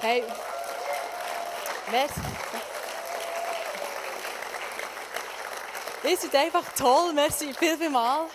Hey, 0.00 0.22
merci. 1.90 2.20
Ihr 6.04 6.16
seid 6.16 6.34
einfach 6.36 6.72
toll, 6.76 7.12
merci 7.12 7.52
viel, 7.52 7.76
viel 7.76 7.90
mal. 7.90 8.26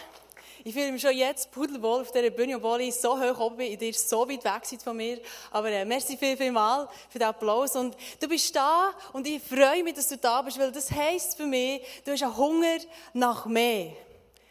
Ich 0.65 0.73
fühle 0.73 0.91
mich 0.91 1.01
schon 1.01 1.15
jetzt 1.15 1.51
pudelwohl 1.51 2.01
auf 2.01 2.11
dieser 2.11 2.31
Bühne, 2.31 2.57
obwohl 2.57 2.81
ich 2.81 2.95
so 2.95 3.17
hoch 3.17 3.39
oben 3.39 3.55
bin, 3.55 3.79
ihr 3.79 3.93
so 3.93 4.29
weit 4.29 4.43
weg 4.43 4.65
seid 4.65 4.83
von 4.83 4.97
mir. 4.97 5.21
Aber 5.51 5.69
äh, 5.69 5.85
merci 5.85 6.17
viel, 6.17 6.35
viel 6.35 6.51
mal 6.51 6.89
für 7.09 7.19
den 7.19 7.29
Applaus. 7.29 7.77
Und 7.77 7.95
du 8.19 8.27
bist 8.27 8.53
da 8.53 8.93
und 9.13 9.25
ich 9.25 9.41
freue 9.41 9.85
mich, 9.85 9.93
dass 9.93 10.09
du 10.09 10.17
da 10.17 10.41
bist, 10.41 10.59
weil 10.59 10.73
das 10.73 10.91
heisst 10.91 11.37
für 11.37 11.45
mich, 11.45 11.81
du 12.03 12.11
hast 12.11 12.23
einen 12.23 12.35
Hunger 12.35 12.77
nach 13.13 13.45
mehr. 13.45 13.93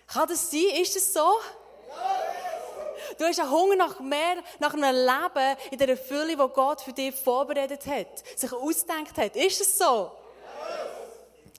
Kann 0.07 0.29
das 0.29 0.51
sein? 0.51 0.81
Ist 0.81 0.97
das 0.97 1.13
so? 1.13 1.29
Du 3.19 3.25
hast 3.25 3.41
einen 3.41 3.51
Hunger 3.51 3.77
nach 3.77 4.01
mehr, 4.01 4.43
nach 4.59 4.75
einem 4.75 4.95
Leben 4.95 5.57
in 5.71 5.79
der 5.79 5.97
Fülle, 5.97 6.39
wo 6.39 6.49
Gott 6.49 6.81
für 6.81 6.93
dich 6.93 7.15
vorbereitet 7.15 7.87
hat, 7.87 8.39
sich 8.39 8.53
ausgedacht 8.53 9.17
hat. 9.17 9.37
Ist 9.37 9.61
es 9.61 9.79
so? 9.79 10.13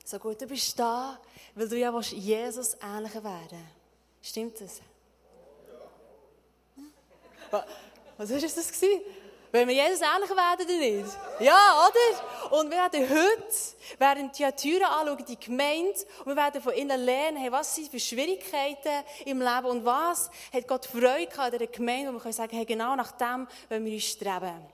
So 0.06 0.20
gut, 0.20 0.42
du 0.42 0.48
bist 0.48 0.78
da, 0.78 1.20
weil 1.56 1.70
du 1.70 1.78
ja 1.78 1.98
Jesus 2.00 2.76
ähnlicher 2.82 3.24
werden. 3.24 3.68
Stimmt 4.22 4.60
das? 4.62 4.82
Ja. 7.52 7.66
Was 8.18 8.30
war 8.30 8.40
das? 8.40 8.72
Wenn 9.54 9.68
wir 9.68 9.76
Jesus 9.76 10.02
ähnlich 10.02 10.32
werden 10.32 10.66
oder 10.66 10.78
nicht? 10.80 11.18
Ja, 11.40 11.88
oder? 11.88 12.60
Und 12.60 12.72
wir 12.72 12.78
werden 12.78 13.08
heute, 13.08 13.54
während 14.00 14.40
die 14.40 14.52
Türen 14.54 14.84
anschauen, 14.84 15.24
die 15.28 15.40
Gemeinde, 15.40 15.94
und 16.26 16.26
wir 16.26 16.36
werden 16.36 16.60
von 16.60 16.74
ihnen 16.74 17.00
lernen, 17.00 17.38
hey, 17.38 17.52
was 17.52 17.76
sind 17.76 17.92
für 17.92 18.00
Schwierigkeiten 18.00 19.06
im 19.26 19.40
Leben 19.40 19.66
und 19.66 19.86
was 19.86 20.32
hat 20.52 20.68
Gott 20.68 20.88
Freude 20.88 21.28
gehabt 21.28 21.54
in 21.54 21.72
Gemeinde, 21.72 22.10
wo 22.10 22.14
wir 22.14 22.22
können 22.22 22.34
sagen, 22.34 22.58
hey, 22.58 22.66
genau 22.66 22.96
nach 22.96 23.12
dem 23.12 23.48
wollen 23.70 23.86
wir 23.86 23.94
uns 23.94 24.06
streben. 24.06 24.73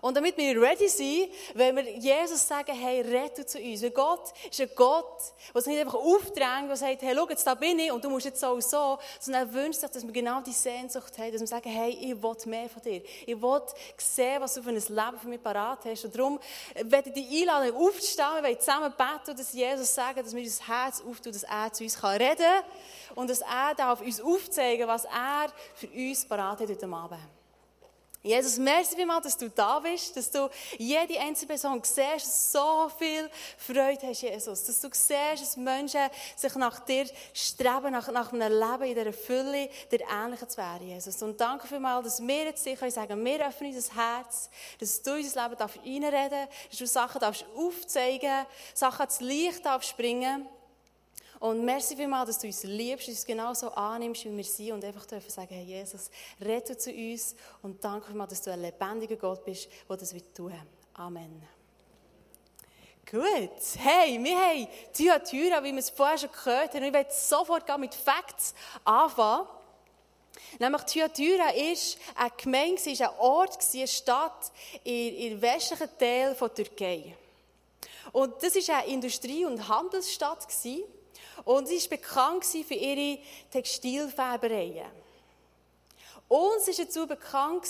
Und 0.00 0.16
damit 0.16 0.36
wir 0.36 0.60
ready 0.60 0.88
sind, 0.88 1.28
wenn 1.54 1.76
wir 1.76 1.90
Jesus 1.98 2.46
sagen, 2.46 2.72
hey, 2.72 3.02
rette 3.02 3.44
zu 3.44 3.58
uns. 3.58 3.82
Weil 3.82 3.90
Gott 3.90 4.32
ist 4.50 4.60
ein 4.60 4.70
Gott, 4.74 5.22
der 5.54 5.62
nicht 5.66 5.80
einfach 5.80 5.94
aufdrängt, 5.94 6.68
der 6.68 6.76
sagt, 6.76 7.02
hey, 7.02 7.14
schau, 7.14 7.28
jetzt 7.28 7.46
da 7.46 7.54
bin 7.54 7.78
ich 7.78 7.92
und 7.92 8.02
du 8.02 8.10
musst 8.10 8.26
jetzt 8.26 8.40
so 8.40 8.52
und 8.52 8.64
so, 8.64 8.98
sondern 9.20 9.48
er 9.48 9.54
wünscht 9.54 9.80
sich, 9.80 9.90
dass 9.90 10.04
wir 10.04 10.12
genau 10.12 10.40
die 10.40 10.52
Sehnsucht 10.52 11.16
haben, 11.18 11.32
dass 11.32 11.40
wir 11.40 11.46
sagen, 11.46 11.68
hey, 11.68 11.90
ich 11.90 12.22
will 12.22 12.36
mehr 12.46 12.68
von 12.68 12.82
dir. 12.82 13.02
Ich 13.26 13.40
will 13.40 13.62
sehen, 13.98 14.40
was 14.40 14.54
du 14.54 14.62
für 14.62 14.70
ein 14.70 14.76
Leben 14.76 15.18
für 15.20 15.28
mich 15.28 15.42
parat 15.42 15.84
hast. 15.84 16.04
Und 16.04 16.16
darum 16.16 16.40
werde 16.74 17.10
ich 17.10 17.14
dich 17.14 17.42
einladen, 17.42 17.74
aufzustehen, 17.74 18.26
wir 18.36 18.42
wollen 18.42 18.60
zusammen 18.60 18.92
beten 18.96 19.36
dass 19.36 19.52
Jesus 19.52 19.94
sagen, 19.94 20.22
dass 20.22 20.34
wir 20.34 20.42
unser 20.42 20.66
Herz 20.66 21.02
auftun, 21.02 21.32
dass 21.32 21.42
er 21.42 21.72
zu 21.72 21.84
uns 21.84 22.02
reden 22.02 22.36
kann 22.36 23.16
und 23.16 23.30
dass 23.30 23.40
er 23.40 23.74
darf 23.76 24.00
uns 24.00 24.20
aufzeigen, 24.20 24.86
was 24.88 25.04
er 25.04 25.52
für 25.74 25.88
uns 25.88 26.24
parat 26.24 26.60
hat 26.60 26.68
heute 26.68 26.86
Abend. 26.86 27.41
Jesus, 28.22 28.56
merci 28.56 28.94
vielmals, 28.94 29.24
dass 29.24 29.36
du 29.36 29.50
da 29.50 29.80
bist, 29.80 30.16
dass 30.16 30.30
du 30.30 30.48
jede 30.78 31.18
einzelne 31.18 31.48
Person 31.48 31.82
siehst, 31.82 32.52
so 32.52 32.88
viel 32.96 33.28
Freude 33.58 34.06
hast, 34.06 34.22
Jesus. 34.22 34.62
Dass 34.62 34.80
du 34.80 34.88
siehst, 34.92 35.10
dass 35.42 35.56
Menschen 35.56 36.08
sich 36.36 36.54
nach 36.54 36.78
dir 36.80 37.04
streben, 37.34 37.90
nach, 37.90 38.12
nach 38.12 38.32
einem 38.32 38.52
Leben 38.52 38.84
in 38.84 38.94
dieser 38.94 39.12
Fülle, 39.12 39.68
dir 39.90 40.00
ähnlicher 40.08 40.48
zu 40.48 40.58
werden, 40.58 40.88
Jesus. 40.88 41.20
Und 41.20 41.40
danke 41.40 41.66
vielmals, 41.66 42.04
dass 42.04 42.24
wir 42.24 42.44
jetzt 42.44 42.64
dir 42.64 42.76
sagen 42.76 43.08
können, 43.08 43.24
wir 43.24 43.44
öffnen 43.44 43.74
unser 43.74 43.94
Herz, 43.96 44.50
dass 44.78 45.02
du 45.02 45.14
in 45.16 45.24
unser 45.24 45.48
Leben 45.48 45.60
reinreden 45.60 46.30
darfst, 46.48 46.70
dass 46.70 46.78
du 46.78 46.86
Sachen 46.86 47.20
darfst 47.20 47.44
aufzeigen 47.56 48.46
Sachen 48.72 49.00
ans 49.00 49.20
Licht 49.20 49.66
darfst 49.66 49.96
bringen 49.96 50.46
und 51.42 51.64
merci 51.64 51.96
vielmals, 51.96 52.28
dass 52.28 52.38
du 52.38 52.46
uns 52.46 52.62
liebst, 52.62 53.08
uns 53.08 53.26
genauso 53.26 53.68
annimmst, 53.72 54.24
wie 54.24 54.36
wir 54.36 54.44
sind 54.44 54.70
und 54.70 54.84
einfach 54.84 55.04
dürfen 55.06 55.28
sagen, 55.28 55.52
hey 55.52 55.64
Jesus, 55.64 56.08
rette 56.40 56.78
zu 56.78 56.92
uns 56.92 57.34
und 57.62 57.82
danke 57.82 58.06
vielmals, 58.06 58.30
dass 58.30 58.42
du 58.42 58.52
ein 58.52 58.62
lebendiger 58.62 59.16
Gott 59.16 59.44
bist, 59.44 59.68
der 59.88 59.96
das 59.96 60.14
wird 60.14 60.32
tun. 60.32 60.54
Amen. 60.94 61.42
Gut, 63.10 63.50
hey, 63.76 64.22
wir 64.22 64.38
haben 64.38 64.68
Thyatira, 64.92 65.64
wie 65.64 65.72
wir 65.72 65.80
es 65.80 65.90
vorher 65.90 66.16
schon 66.16 66.30
gehört 66.30 66.74
haben. 66.74 66.84
Ich 66.84 66.92
werde 66.92 67.12
sofort 67.12 67.76
mit 67.76 67.92
Facts 67.92 68.54
anfangen. 68.84 69.48
Nämlich 70.60 70.82
Thyatira 70.82 71.46
war 71.46 71.54
eine 71.54 72.32
Gemeinde, 72.40 72.82
ein 72.86 73.08
Ort, 73.18 73.58
eine 73.74 73.88
Stadt 73.88 74.52
im 74.84 75.42
westlichen 75.42 75.88
Teil 75.98 76.36
der 76.40 76.54
Türkei. 76.54 77.16
Und 78.12 78.40
das 78.40 78.54
war 78.54 78.76
eine 78.76 78.92
Industrie- 78.92 79.44
und 79.44 79.66
Handelsstadt. 79.66 80.46
Und 81.44 81.68
sie 81.68 81.80
war 81.80 81.98
bekannt 81.98 82.44
für 82.44 82.74
ihre 82.74 83.18
Textilfärbereien. 83.50 84.90
Und 86.28 86.60
sie 86.62 86.78
war 86.78 86.84
dazu 86.84 87.06
bekannt, 87.06 87.66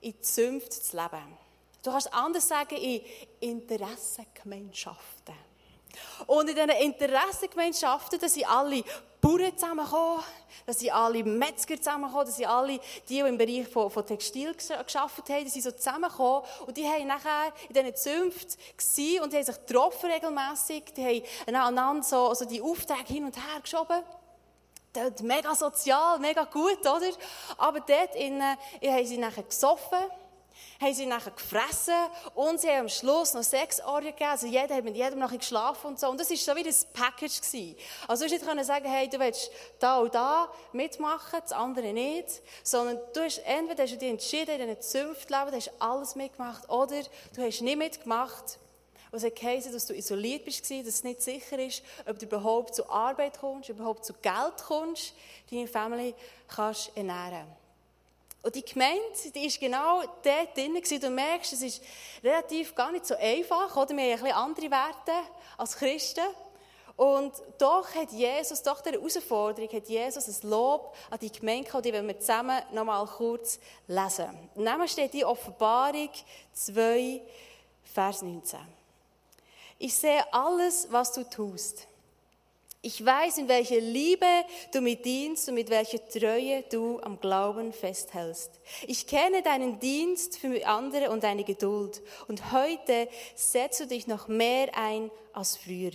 in 0.00 0.22
Zünften 0.22 0.82
zu 0.82 0.96
leben. 0.96 1.38
Du 1.82 1.90
kannst 1.90 2.12
anders 2.12 2.48
sagen, 2.48 2.76
in 2.76 3.02
Interessengemeinschaften. 3.40 5.34
Und 6.26 6.48
in 6.48 6.54
diesen 6.54 6.70
Interessengemeinschaften, 6.70 8.18
da 8.18 8.28
sind 8.28 8.48
alle 8.48 8.84
Bauern 9.20 9.56
zusammengekommen, 9.56 10.24
da 10.66 10.72
sind 10.72 10.92
alle 10.92 11.22
Metzger 11.22 11.76
zusammengekommen, 11.76 12.26
da 12.26 12.32
sind 12.32 12.46
alle, 12.46 12.78
die, 12.78 12.80
die 13.08 13.18
im 13.20 13.38
Bereich 13.38 13.68
von, 13.68 13.90
von 13.90 14.04
Textil 14.04 14.52
gearbeitet 14.54 15.28
haben, 15.28 15.44
die 15.44 15.50
sind 15.50 15.62
so 15.62 15.70
zusammengekommen 15.70 16.42
und 16.66 16.76
die 16.76 16.86
haben 16.86 17.06
nachher 17.06 17.52
in 17.68 17.74
diesen 17.74 17.96
Zünften 17.96 18.60
gewesen 18.76 19.22
und 19.22 19.32
die 19.32 19.36
haben 19.36 19.44
sich 19.44 19.66
getroffen 19.66 20.10
regelmässig, 20.10 20.92
die 20.96 21.24
haben 21.46 21.54
einander 21.54 22.02
so, 22.02 22.28
also 22.28 22.44
die 22.44 22.60
Aufträge 22.60 23.12
hin 23.12 23.24
und 23.24 23.36
her 23.36 23.60
geschoben. 23.60 24.02
Das 24.92 25.22
mega 25.22 25.54
sozial, 25.54 26.18
mega 26.18 26.44
gut, 26.44 26.80
oder? 26.80 27.10
Aber 27.56 27.80
dort 27.80 28.14
innen 28.14 28.56
haben 28.84 29.06
sie 29.06 29.18
nachher 29.18 29.44
gesoffen, 29.44 29.98
haben 30.82 30.94
sie 30.94 31.06
nachher 31.06 31.30
gefressen 31.30 31.94
und 32.34 32.60
sie 32.60 32.68
haben 32.68 32.80
am 32.80 32.88
Schluss 32.88 33.34
noch 33.34 33.42
sechs 33.42 33.80
Orgien 33.80 34.12
gegeben. 34.12 34.30
Also 34.30 34.46
jeder 34.46 34.74
hat 34.74 34.84
mit 34.84 34.96
jedem 34.96 35.20
nachher 35.20 35.38
geschlafen 35.38 35.86
und 35.86 36.00
so. 36.00 36.08
Und 36.08 36.20
das 36.20 36.28
war 36.30 36.36
so 36.36 36.56
wie 36.56 36.68
ein 36.68 36.74
Package. 36.92 37.40
Gewesen. 37.40 37.76
Also 38.08 38.26
du 38.26 38.34
hast 38.34 38.54
nicht 38.54 38.66
sagen, 38.66 38.90
hey, 38.90 39.08
du 39.08 39.18
willst 39.18 39.50
da 39.78 39.98
und 39.98 40.14
da 40.14 40.52
mitmachen, 40.72 41.40
das 41.40 41.52
andere 41.52 41.92
nicht. 41.92 42.42
Sondern 42.62 42.98
du 43.14 43.20
hast, 43.20 43.38
entweder 43.38 43.84
hast 43.84 43.92
du 43.92 43.98
dich 43.98 44.10
entschieden, 44.10 44.60
in 44.60 44.66
diesen 44.68 44.82
Zünftleben, 44.82 45.50
du 45.50 45.56
hast 45.56 45.70
alles 45.78 46.14
mitgemacht, 46.16 46.68
oder 46.68 47.02
du 47.34 47.42
hast 47.42 47.60
nicht 47.62 47.78
mitgemacht. 47.78 48.58
Und 49.10 49.22
es 49.22 49.34
geheißen, 49.34 49.72
dass 49.72 49.86
du 49.86 49.94
isoliert 49.94 50.44
bist, 50.44 50.70
dass 50.70 50.86
es 50.86 51.04
nicht 51.04 51.20
sicher 51.20 51.58
ist, 51.58 51.82
ob 52.06 52.18
du 52.18 52.24
überhaupt 52.24 52.74
zur 52.74 52.90
Arbeit 52.90 53.38
kommst, 53.38 53.68
überhaupt 53.68 54.04
zu 54.04 54.14
Geld 54.14 54.56
kommst, 54.66 55.14
deine 55.50 55.68
Familie 55.68 56.14
kannst 56.48 56.90
ernähren 56.96 57.61
und 58.42 58.54
die 58.56 58.64
Gemeinde, 58.64 59.02
die 59.32 59.46
ist 59.46 59.60
genau 59.60 60.00
dort 60.00 60.56
drin 60.56 60.74
gewesen. 60.74 61.00
Du 61.00 61.10
merkst, 61.10 61.52
es 61.52 61.62
ist 61.62 61.82
relativ 62.24 62.74
gar 62.74 62.90
nicht 62.90 63.06
so 63.06 63.14
einfach, 63.14 63.76
oder? 63.76 63.96
Wir 63.96 64.02
haben 64.02 64.10
ein 64.10 64.18
bisschen 64.18 64.32
andere 64.32 64.70
Werte 64.70 65.12
als 65.56 65.76
Christen. 65.76 66.24
Und 66.96 67.32
doch 67.58 67.94
hat 67.94 68.10
Jesus, 68.12 68.62
doch 68.62 68.80
der 68.80 68.94
Herausforderung, 68.94 69.72
hat 69.72 69.88
Jesus 69.88 70.28
ein 70.28 70.50
Lob 70.50 70.94
an 71.10 71.18
die 71.20 71.32
Gemeinde 71.32 71.68
gehabt, 71.68 71.84
die 71.84 71.92
wollen 71.92 72.06
wir 72.06 72.18
zusammen 72.18 72.60
noch 72.72 72.84
mal 72.84 73.06
kurz 73.06 73.58
lesen. 73.86 74.50
Nehmen 74.56 74.88
steht 74.88 75.14
die 75.14 75.24
Offenbarung 75.24 76.10
2, 76.52 77.22
Vers 77.84 78.22
19. 78.22 78.58
Ich 79.78 79.94
sehe 79.94 80.22
alles, 80.32 80.88
was 80.90 81.12
du 81.12 81.28
tust. 81.28 81.86
Ich 82.84 83.04
weiß, 83.04 83.38
in 83.38 83.46
welcher 83.46 83.78
Liebe 83.78 84.26
du 84.72 84.80
mit 84.80 85.04
dienst 85.04 85.48
und 85.48 85.54
mit 85.54 85.70
welcher 85.70 86.04
Treue 86.08 86.64
du 86.64 86.98
am 87.00 87.20
Glauben 87.20 87.72
festhältst. 87.72 88.50
Ich 88.88 89.06
kenne 89.06 89.40
deinen 89.40 89.78
Dienst 89.78 90.36
für 90.36 90.66
andere 90.66 91.12
und 91.12 91.22
deine 91.22 91.44
Geduld. 91.44 92.02
Und 92.26 92.50
heute 92.50 93.08
setzt 93.36 93.78
du 93.78 93.86
dich 93.86 94.08
noch 94.08 94.26
mehr 94.26 94.76
ein 94.76 95.12
als 95.32 95.56
früher. 95.56 95.92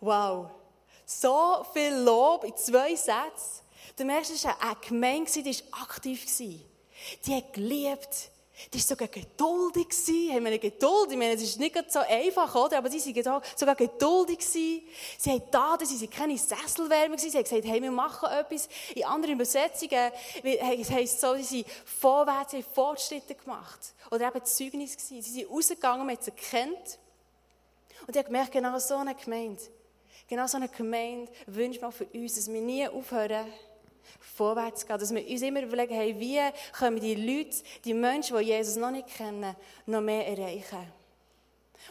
Wow. 0.00 0.46
So 1.04 1.66
viel 1.74 1.96
Lob 1.96 2.44
in 2.44 2.56
zwei 2.56 2.94
Sätzen. 2.94 3.64
Du 3.98 4.06
merkst, 4.06 4.30
es 4.30 4.44
war 4.46 4.56
eine 4.62 4.76
Gemeinde, 4.76 5.30
die 5.30 5.54
war 5.70 5.82
aktiv. 5.82 6.24
Die 6.38 7.34
hat 7.34 7.52
geliebt. 7.52 8.30
Die 8.72 8.78
war 8.78 8.84
sogar 8.84 9.08
geduldig. 9.08 9.88
Haben 10.32 10.44
wir 10.44 10.58
Geduld? 10.58 11.10
Ich 11.10 11.16
meine, 11.18 11.34
es 11.34 11.42
ist 11.42 11.58
nicht 11.58 11.76
so 11.90 11.98
einfach, 12.00 12.54
oder? 12.54 12.78
Aber 12.78 12.88
sie 12.90 13.24
waren 13.24 13.42
sogar 13.56 13.74
geduldig. 13.74 14.46
Sie 14.46 14.84
haben 15.26 15.42
da, 15.50 15.76
sie 15.82 16.00
waren 16.00 16.10
keine 16.10 16.38
Sesselwärme. 16.38 17.18
Sie 17.18 17.30
haben 17.30 17.42
gesagt, 17.42 17.64
hey, 17.64 17.82
wir 17.82 17.90
machen 17.90 18.28
etwas. 18.30 18.68
In 18.94 19.04
anderen 19.04 19.34
Übersetzungen 19.34 20.12
heisst 20.42 21.14
es 21.14 21.20
so, 21.20 21.34
sie 21.34 21.42
sind 21.42 21.66
vorwärts, 21.84 22.52
sie 22.52 22.58
haben 22.58 22.66
Fortschritte 22.72 23.34
gemacht. 23.34 23.94
Oder 24.10 24.28
eben 24.28 24.44
Zeugnis. 24.44 24.96
Sie 24.98 25.20
sind 25.20 25.50
rausgegangen, 25.50 26.06
man 26.06 26.16
hat 26.16 26.24
sie 26.24 26.30
erkannt. 26.30 26.98
Und 28.06 28.10
ich 28.10 28.18
habe 28.18 28.26
gemerkt, 28.26 28.52
genau 28.52 28.78
so 28.78 28.96
eine 28.96 29.14
Gemeinde, 29.14 29.62
genau 30.28 30.46
so 30.46 30.58
eine 30.58 30.68
Gemeinde 30.68 31.32
wünscht 31.46 31.80
man 31.80 31.90
für 31.90 32.04
uns, 32.04 32.34
dass 32.34 32.52
wir 32.52 32.60
nie 32.60 32.86
aufhören, 32.86 33.46
vorwärts 34.20 34.86
gehen. 34.86 34.98
Dass 34.98 35.14
wir 35.14 35.26
uns 35.26 35.42
immer 35.42 35.62
überlegen, 35.62 35.94
hey, 35.94 36.18
wie 36.18 36.40
können 36.72 37.00
die 37.00 37.14
Leute, 37.14 37.56
die 37.84 37.94
Menschen, 37.94 38.36
die 38.38 38.44
Jesus 38.44 38.76
noch 38.76 38.90
nicht 38.90 39.08
kennen, 39.08 39.54
noch 39.86 40.00
mehr 40.00 40.26
erreichen. 40.26 40.92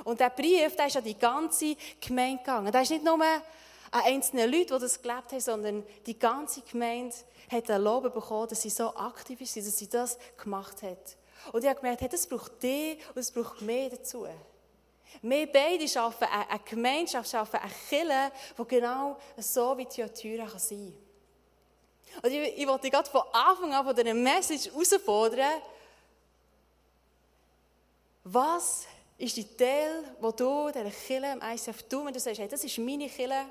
Und 0.03 0.19
der 0.19 0.29
Brief, 0.29 0.75
der 0.75 0.87
ist 0.87 0.97
an 0.97 1.03
die 1.03 1.17
ganze 1.17 1.75
Gemeinde 1.99 2.39
gegangen. 2.39 2.71
Der 2.71 2.81
ist 2.81 2.91
nicht 2.91 3.03
nur 3.03 3.21
an 3.21 3.41
einzelnen 4.05 4.51
Leuten, 4.51 4.73
die 4.73 4.81
das 4.81 5.01
gelebt 5.01 5.31
haben, 5.31 5.39
sondern 5.39 5.83
die 6.05 6.17
ganze 6.17 6.61
Gemeinde 6.61 7.15
hat 7.51 7.69
ein 7.69 7.81
Lob 7.81 8.11
bekommen, 8.11 8.47
dass 8.47 8.61
sie 8.61 8.69
so 8.69 8.95
aktiv 8.95 9.39
ist, 9.41 9.55
dass 9.55 9.77
sie 9.77 9.89
das 9.89 10.17
gemacht 10.41 10.81
hat. 10.81 11.17
Und 11.51 11.63
ich 11.63 11.69
habe 11.69 11.79
gemerkt, 11.79 12.01
hey, 12.01 12.09
das 12.09 12.25
braucht 12.25 12.63
die 12.63 12.97
und 13.09 13.17
es 13.17 13.31
braucht 13.31 13.61
mehr 13.61 13.89
dazu. 13.89 14.25
Wir 15.21 15.51
beide 15.51 15.87
schaffen 15.87 16.27
eine 16.27 16.59
Gemeinschaft, 16.59 17.29
schaffen 17.29 17.59
eine 17.59 17.71
Kirche, 17.89 18.31
die 18.57 18.67
genau 18.67 19.17
so 19.37 19.77
wie 19.77 19.85
Theatyra 19.85 20.47
kann 20.47 20.59
sein 20.59 20.91
kann. 20.91 21.12
Und 22.21 22.31
ich, 22.31 22.57
ich 22.57 22.67
wollte 22.67 22.89
gerade 22.89 23.09
von 23.09 23.21
Anfang 23.31 23.73
an 23.73 23.85
von 23.85 23.95
dieser 23.95 24.13
Message 24.13 24.65
herausfordern, 24.65 25.61
was 28.25 28.85
ist 29.17 29.35
die 29.35 29.57
Teil, 29.57 30.03
wo 30.19 30.31
du 30.31 30.69
dieser 30.69 30.89
Kirche 30.89 31.33
im 31.33 31.41
ICF 31.41 31.83
tust, 31.83 32.05
wenn 32.05 32.13
du 32.13 32.19
sagst, 32.19 32.39
hey, 32.39 32.47
das 32.47 32.63
ist 32.63 32.77
meine 32.77 33.09
Kirche, 33.09 33.45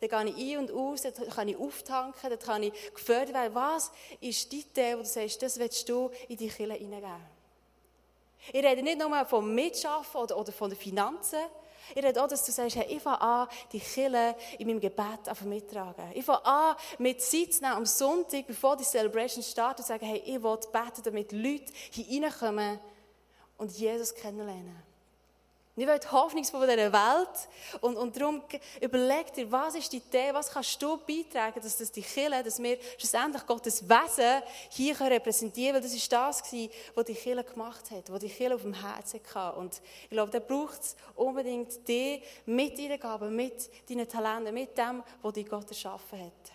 dann 0.00 0.26
gehe 0.26 0.34
ich 0.34 0.56
ein 0.56 0.58
und 0.58 0.70
aus, 0.70 1.02
dann 1.02 1.14
kann 1.14 1.48
ich 1.48 1.56
auftanken, 1.56 2.30
dann 2.30 2.38
kann 2.38 2.62
ich 2.62 2.72
gefördert 2.94 3.34
werden. 3.34 3.54
Was 3.54 3.90
ist 4.20 4.52
die 4.52 4.64
Teil, 4.72 4.98
wo 4.98 5.02
du 5.02 5.08
sagst, 5.08 5.40
das 5.42 5.58
willst 5.58 5.88
du 5.88 6.10
in 6.28 6.36
die 6.36 6.48
Kirche 6.48 6.74
hineingeben? 6.74 7.36
Ich 8.52 8.64
rede 8.64 8.82
nicht 8.82 8.98
nur 8.98 9.24
vom 9.24 9.54
Mitschaffen 9.54 10.20
oder, 10.20 10.38
oder 10.38 10.52
von 10.52 10.70
den 10.70 10.78
Finanzen. 10.78 11.40
Ich 11.94 12.02
rede 12.02 12.22
auch, 12.22 12.28
dass 12.28 12.44
du 12.44 12.52
sagst, 12.52 12.76
hey, 12.76 12.86
ich 12.88 13.02
fange 13.02 13.20
an, 13.20 13.48
die 13.72 13.80
Kirche 13.80 14.34
in 14.58 14.66
meinem 14.66 14.80
Gebet 14.80 15.44
mittragen. 15.44 16.12
Ich 16.14 16.24
fange 16.24 16.44
an, 16.44 16.76
mit 16.98 17.22
Zeit 17.22 17.54
zu 17.54 17.62
nehmen 17.62 17.76
am 17.76 17.86
Sonntag, 17.86 18.46
bevor 18.46 18.76
die 18.76 18.84
Celebration 18.84 19.42
startet, 19.42 19.80
und 19.80 19.86
sagen, 19.86 20.06
hey, 20.06 20.22
ich 20.24 20.42
will 20.42 20.58
beten, 20.72 21.02
damit 21.04 21.32
Leute 21.32 21.72
hier 21.90 22.24
reinkommen 22.24 22.80
und 23.58 23.72
Jesus 23.72 24.14
kennenlernen. 24.14 24.76
Ich 25.78 25.86
will 25.86 26.00
Hoffnung 26.10 26.42
von 26.42 26.62
dieser 26.62 26.90
Welt. 26.90 27.48
Und, 27.82 27.98
und 27.98 28.16
darum 28.16 28.42
überleg 28.80 29.30
dir, 29.34 29.52
was 29.52 29.74
ist 29.74 29.92
die 29.92 29.98
Idee, 29.98 30.32
was 30.32 30.50
kannst 30.50 30.80
du 30.80 30.96
beitragen, 30.96 31.60
dass 31.60 31.76
das 31.76 31.92
die 31.92 32.00
Kirche, 32.00 32.42
dass 32.42 32.62
wir 32.62 32.78
schlussendlich 32.96 33.46
Gottes 33.46 33.86
Wesen 33.86 34.42
hier 34.70 34.98
repräsentieren 34.98 35.74
können. 35.74 35.84
Weil 35.84 35.98
das 35.98 36.10
war 36.12 36.28
das, 36.28 36.42
was 36.94 37.04
die 37.04 37.14
Kirche 37.14 37.44
gemacht 37.44 37.90
hat, 37.90 38.10
was 38.10 38.20
die 38.20 38.30
Kirche 38.30 38.54
auf 38.54 38.62
dem 38.62 38.72
Herzen 38.72 39.20
hatte. 39.34 39.58
Und 39.58 39.82
ich 40.04 40.10
glaube, 40.10 40.32
da 40.32 40.38
braucht 40.38 40.80
es 40.80 40.96
unbedingt 41.14 41.86
die 41.86 42.22
mit 42.46 42.78
deinen 42.78 42.98
Gaben, 42.98 43.36
mit 43.36 43.68
deinen 43.90 44.08
Talenten, 44.08 44.54
mit 44.54 44.78
dem, 44.78 45.02
was 45.20 45.34
die 45.34 45.44
Gott 45.44 45.68
erschaffen 45.68 46.24
hat. 46.24 46.52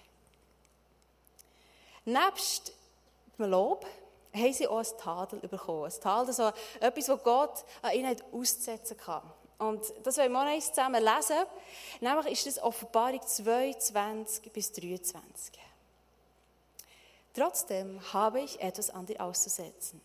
Nebst 2.06 2.74
dem 3.38 3.52
Lob, 3.52 3.86
haben 4.34 4.54
sie 4.54 4.68
auch 4.68 4.78
ein 4.78 4.98
Tadel 4.98 5.40
bekommen. 5.40 5.86
Ein 5.86 6.02
Tadel, 6.02 6.34
so 6.34 6.52
etwas, 6.80 7.10
was 7.10 7.24
Gott 7.24 7.66
an 7.82 7.94
ihnen 7.94 8.16
auszusetzen 8.32 8.98
kann. 8.98 9.24
Und 9.58 9.82
das 10.04 10.18
wollen 10.18 10.32
wir 10.32 10.44
noch 10.44 10.52
eins 10.52 10.70
zusammen 10.70 11.04
lesen. 11.04 11.46
Nämlich 12.00 12.34
ist 12.34 12.48
das 12.48 12.64
Offenbarung 12.64 13.22
22 13.22 14.52
bis 14.52 14.72
23. 14.72 15.54
Trotzdem 17.34 18.00
habe 18.12 18.42
ich 18.42 18.60
etwas 18.60 18.90
an 18.90 19.06
dir 19.06 19.22
auszusetzen. 19.22 20.02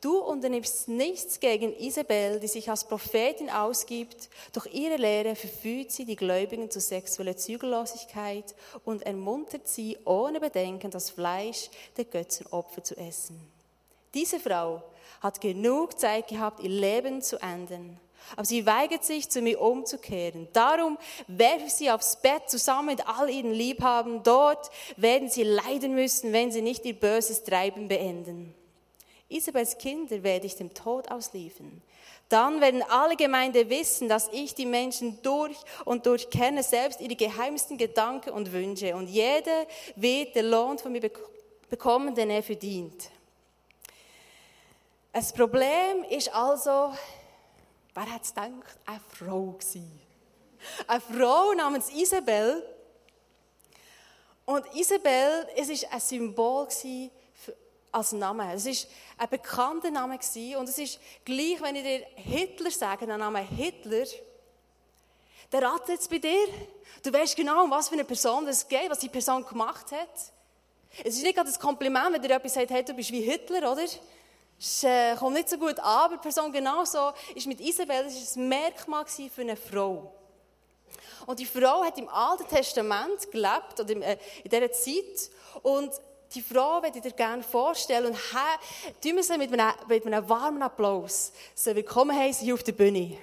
Du 0.00 0.18
unternimmst 0.18 0.88
nichts 0.88 1.40
gegen 1.40 1.74
Isabel, 1.76 2.40
die 2.40 2.48
sich 2.48 2.68
als 2.70 2.84
Prophetin 2.84 3.50
ausgibt. 3.50 4.28
Durch 4.52 4.66
ihre 4.66 4.96
Lehre 4.96 5.36
verführt 5.36 5.92
sie 5.92 6.04
die 6.04 6.16
Gläubigen 6.16 6.70
zu 6.70 6.80
sexueller 6.80 7.36
Zügellosigkeit 7.36 8.54
und 8.84 9.02
ermuntert 9.02 9.68
sie 9.68 9.98
ohne 10.04 10.40
Bedenken, 10.40 10.90
das 10.90 11.10
Fleisch 11.10 11.70
der 11.96 12.04
Götzenopfer 12.04 12.82
zu 12.82 12.96
essen. 12.96 13.40
Diese 14.14 14.40
Frau 14.40 14.82
hat 15.20 15.40
genug 15.40 15.98
Zeit 15.98 16.28
gehabt, 16.28 16.60
ihr 16.60 16.70
Leben 16.70 17.22
zu 17.22 17.40
enden. 17.40 17.98
Aber 18.36 18.44
sie 18.44 18.64
weigert 18.66 19.04
sich, 19.04 19.28
zu 19.28 19.40
mir 19.40 19.60
umzukehren. 19.60 20.48
Darum 20.52 20.98
werfe 21.26 21.66
ich 21.66 21.74
sie 21.74 21.90
aufs 21.90 22.20
Bett 22.20 22.48
zusammen 22.48 22.86
mit 22.86 23.06
all 23.06 23.28
ihren 23.28 23.52
Liebhabern. 23.52 24.22
Dort 24.22 24.70
werden 24.96 25.28
sie 25.28 25.42
leiden 25.42 25.94
müssen, 25.94 26.32
wenn 26.32 26.52
sie 26.52 26.62
nicht 26.62 26.84
ihr 26.84 26.94
böses 26.94 27.42
Treiben 27.42 27.88
beenden. 27.88 28.54
Isabels 29.28 29.78
Kinder 29.78 30.22
werde 30.22 30.46
ich 30.46 30.56
dem 30.56 30.74
Tod 30.74 31.10
ausliefern. 31.10 31.82
Dann 32.28 32.60
werden 32.60 32.82
alle 32.88 33.16
Gemeinde 33.16 33.68
wissen, 33.70 34.08
dass 34.08 34.28
ich 34.32 34.54
die 34.54 34.66
Menschen 34.66 35.20
durch 35.22 35.56
und 35.84 36.06
durch 36.06 36.30
kenne, 36.30 36.62
selbst 36.62 37.00
ihre 37.00 37.16
geheimsten 37.16 37.76
Gedanken 37.76 38.30
und 38.30 38.52
Wünsche. 38.52 38.94
Und 38.94 39.08
jeder 39.08 39.66
wird 39.96 40.36
den 40.36 40.46
Lohn 40.46 40.78
von 40.78 40.92
mir 40.92 41.10
bekommen, 41.68 42.14
den 42.14 42.30
er 42.30 42.42
verdient. 42.42 43.10
Ein 45.12 45.26
Problem 45.36 46.04
ist 46.04 46.32
also, 46.32 46.94
wer 47.94 48.12
hat 48.12 48.22
es 48.22 48.32
gedacht, 48.32 48.78
eine 48.86 49.00
Frau 49.08 49.52
gewesen. 49.52 50.00
Eine 50.86 51.00
Frau 51.00 51.52
namens 51.52 51.90
Isabel. 51.90 52.62
Und 54.44 54.64
Isabel, 54.72 55.48
es 55.56 55.68
ist 55.68 55.92
ein 55.92 56.00
Symbol 56.00 56.68
für, 56.70 57.10
als 57.90 58.12
Name. 58.12 58.54
Es 58.54 58.66
ist 58.66 58.88
ein 59.18 59.28
bekannter 59.28 59.90
Name 59.90 60.16
gewesen. 60.16 60.56
und 60.56 60.68
es 60.68 60.78
ist 60.78 61.00
gleich, 61.24 61.60
wenn 61.60 61.74
ich 61.74 61.82
dir 61.82 62.06
Hitler 62.14 62.70
sage, 62.70 63.04
der 63.04 63.18
Name 63.18 63.40
Hitler, 63.40 64.06
der 65.50 65.62
ratet 65.62 65.98
es 65.98 66.06
bei 66.06 66.18
dir. 66.18 66.46
Du 67.02 67.12
weißt 67.12 67.34
genau, 67.34 67.64
um 67.64 67.70
was 67.72 67.88
für 67.88 67.94
eine 67.94 68.04
Person 68.04 68.46
es 68.46 68.68
geht, 68.68 68.88
was 68.88 69.00
die 69.00 69.08
Person 69.08 69.44
gemacht 69.44 69.90
hat. 69.90 70.32
Es 71.02 71.16
ist 71.16 71.22
nicht 71.24 71.34
gerade 71.34 71.50
ein 71.50 71.58
Kompliment, 71.58 72.12
wenn 72.12 72.22
dir 72.22 72.28
jemand 72.28 72.48
sagt, 72.48 72.70
hey, 72.70 72.84
du 72.84 72.94
bist 72.94 73.10
wie 73.10 73.22
Hitler, 73.22 73.72
oder? 73.72 73.86
Es 74.62 74.84
äh, 74.84 75.16
kommt 75.16 75.36
nicht 75.36 75.48
so 75.48 75.56
gut 75.56 75.78
an, 75.78 75.84
aber 75.84 76.16
die 76.16 76.20
Person 76.20 76.52
genauso 76.52 77.12
ist 77.34 77.46
mit 77.46 77.62
Isabel, 77.62 78.04
das 78.04 78.12
ist 78.12 78.36
ein 78.36 78.46
Merkmal 78.46 79.06
für 79.06 79.40
eine 79.40 79.56
Frau. 79.56 80.12
Und 81.24 81.38
die 81.38 81.46
Frau 81.46 81.82
hat 81.82 81.96
im 81.96 82.10
Alten 82.10 82.46
Testament 82.46 83.30
gelebt, 83.30 83.80
oder 83.80 83.90
äh, 83.90 84.18
in 84.44 84.50
dieser 84.50 84.70
Zeit, 84.70 85.30
und 85.62 85.90
die 86.34 86.42
Frau 86.42 86.78
möchte 86.82 86.98
ich 86.98 87.04
dir 87.04 87.12
gerne 87.12 87.42
vorstellen 87.42 88.06
und 88.06 88.16
tun 89.02 89.16
wir 89.16 89.22
sie 89.22 89.38
mit 89.38 89.50
einem, 89.50 89.72
mit 89.88 90.06
einem 90.06 90.28
warmen 90.28 90.62
Applaus 90.62 91.32
so 91.54 91.74
willkommen 91.74 92.14
heißen 92.14 92.44
hier 92.44 92.52
auf 92.52 92.62
der 92.62 92.72
Bühne. 92.72 93.16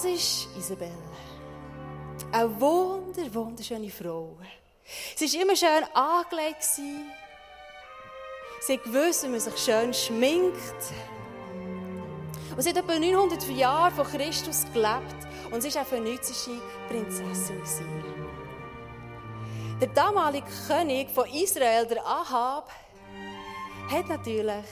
Das 0.00 0.04
ist 0.04 0.48
Isabel. 0.56 0.92
Eine 2.30 2.60
wunder, 2.60 3.34
wunderschöne 3.34 3.90
Frau. 3.90 4.36
Sie 5.16 5.26
war 5.26 5.42
immer 5.42 5.56
schön 5.56 5.84
angelegt. 5.92 6.62
Sie 8.60 8.76
gewusst, 8.78 9.24
wie 9.24 9.28
man 9.28 9.40
sich 9.40 9.56
schön 9.56 9.92
schminkt. 9.92 10.92
Und 12.54 12.62
sie 12.62 12.68
hat 12.68 12.76
etwa 12.76 12.96
900 12.96 13.42
Jahre 13.48 13.90
von 13.90 14.06
Christus 14.06 14.66
gelebt 14.72 15.16
und 15.50 15.62
sie 15.64 15.74
war 15.74 15.80
eine 15.80 15.90
phönizische 15.90 16.60
Prinzessin. 16.88 17.60
Der 19.80 19.88
damalige 19.88 20.46
König 20.68 21.10
von 21.10 21.28
Israel, 21.28 21.84
der 21.86 22.06
Ahab, 22.06 22.70
hat 23.90 24.08
natürlich 24.08 24.64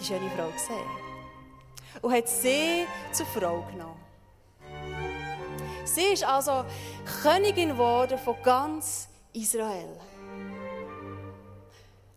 die 0.00 0.04
schöne 0.06 0.30
Frau 0.30 0.48
gesehen 0.48 2.00
und 2.00 2.10
hat 2.10 2.26
sie 2.26 2.86
zur 3.12 3.26
Frau 3.26 3.66
genommen. 3.70 4.01
Sie 5.84 6.12
ist 6.12 6.24
also 6.24 6.64
Königin 7.22 7.70
geworden 7.70 8.18
von 8.18 8.36
ganz 8.42 9.08
Israel. 9.32 9.98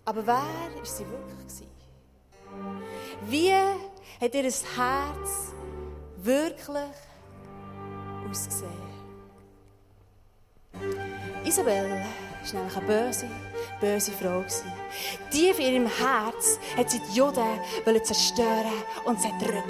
Aber 0.06 0.26
wer 0.26 0.34
war 0.34 0.86
sie 0.86 1.06
wirklich? 1.08 1.68
Wie 3.28 3.52
hat 3.52 4.36
ihr 4.36 4.44
Herz 4.44 5.54
wirklich 6.18 6.96
ausgesehen? 8.30 8.86
Isabel 11.44 12.04
ist 12.44 12.54
nämlich 12.54 12.76
eine 12.76 12.86
böse, 12.86 13.28
böse 13.80 14.12
Frau. 14.12 14.44
Tief 15.32 15.60
in 15.60 15.74
ihrem 15.74 15.88
Herz 15.88 16.60
hat 16.78 16.90
sie 16.90 17.00
die 17.00 17.18
Juden 17.18 17.60
zerstören 18.04 18.84
und 19.06 19.22
zerdrücken. 19.22 19.64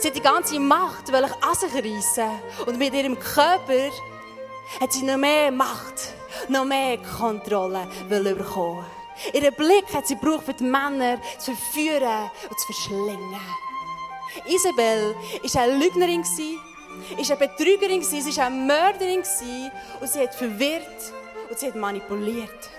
Sie 0.00 0.08
hat 0.08 0.16
die 0.16 0.20
ganze 0.20 0.58
Macht 0.60 1.12
an 1.12 1.54
sich 1.54 1.74
reissen. 1.74 2.30
Und 2.66 2.78
mit 2.78 2.94
ihrem 2.94 3.18
Körper 3.18 3.90
hat 4.80 4.92
sie 4.92 5.02
noch 5.02 5.16
mehr 5.16 5.50
Macht, 5.50 6.12
noch 6.48 6.64
mehr 6.64 6.98
Kontrolle 6.98 7.86
bekommen. 8.08 8.86
Ihren 9.32 9.54
Blick 9.54 9.92
hat 9.94 10.06
sie 10.06 10.16
gebraucht, 10.16 10.46
für 10.46 10.54
die 10.54 10.64
Männer 10.64 11.20
zu 11.38 11.54
verführen 11.54 12.30
und 12.48 12.58
zu 12.58 12.66
verschlingen. 12.66 13.40
Isabel 14.46 15.14
war 15.42 15.62
eine 15.62 15.76
Lügnerin, 15.76 16.24
eine 16.24 17.36
Betrügerin, 17.36 18.02
sie 18.02 18.36
war 18.36 18.46
eine 18.46 18.56
Mörderin 18.56 19.18
und 20.00 20.08
sie 20.08 20.20
hat 20.20 20.34
verwirrt 20.34 21.12
und 21.50 21.58
sie 21.58 21.66
hat 21.66 21.76
manipuliert. 21.76 22.70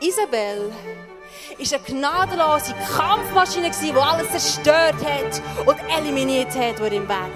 Isabel 0.00 0.70
war 0.70 1.72
eine 1.72 1.82
gnadenlose 1.84 2.74
Kampfmaschine, 2.96 3.70
die 3.70 3.92
alles 3.92 4.30
zerstört 4.30 4.96
hat 5.04 5.42
und 5.66 5.76
eliminiert 5.90 6.54
hat, 6.54 6.80
was 6.80 6.92
im 6.92 7.02
Weg 7.02 7.08
war. 7.08 7.28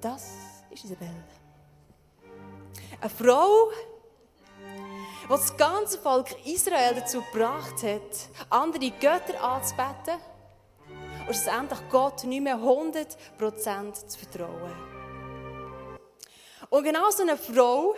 Das 0.00 0.30
ist 0.70 0.84
Isabel. 0.84 1.08
Eine 3.00 3.10
Frau, 3.10 3.70
die 5.24 5.28
das 5.28 5.56
ganze 5.56 5.98
Volk 5.98 6.28
Israel 6.44 6.94
dazu 6.94 7.22
gebracht 7.32 7.82
hat, 7.82 8.50
andere 8.50 8.90
Götter 8.90 9.42
anzubeten 9.42 10.20
und 11.26 11.34
schlussendlich 11.34 11.80
Gott 11.90 12.24
nicht 12.24 12.42
mehr 12.42 12.56
100% 12.56 14.06
zu 14.06 14.18
vertrauen. 14.18 14.74
Und 16.68 16.84
genau 16.84 17.10
so 17.10 17.22
eine 17.22 17.36
Frau, 17.38 17.94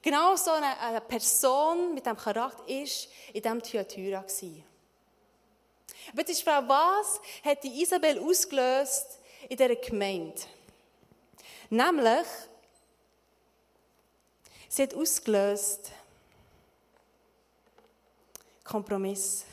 genau 0.00 0.36
so 0.36 0.52
eine, 0.52 0.78
eine 0.78 1.00
Person 1.00 1.94
mit 1.94 2.06
diesem 2.06 2.16
Charakter 2.16 2.66
ist 2.68 3.08
in 3.32 3.42
diesem 3.42 3.62
Thyatira 3.62 4.20
gewesen. 4.20 4.64
Aber 6.10 6.20
jetzt 6.20 6.30
ist 6.30 6.42
Frau, 6.42 6.62
was 6.66 7.20
hat 7.44 7.62
die 7.62 7.82
Isabel 7.82 8.18
ausgelöst 8.18 9.18
in 9.48 9.56
dieser 9.56 9.76
Gemeinde? 9.76 10.40
Nämlich, 11.70 12.26
sie 14.68 14.82
hat 14.82 14.94
ausgelöst 14.94 15.90
Kompromiss. 18.64 19.44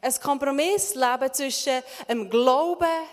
Ein 0.00 0.14
Kompromissleben 0.14 1.32
zwischen 1.32 1.82
dem 2.08 2.30
Glauben 2.30 3.06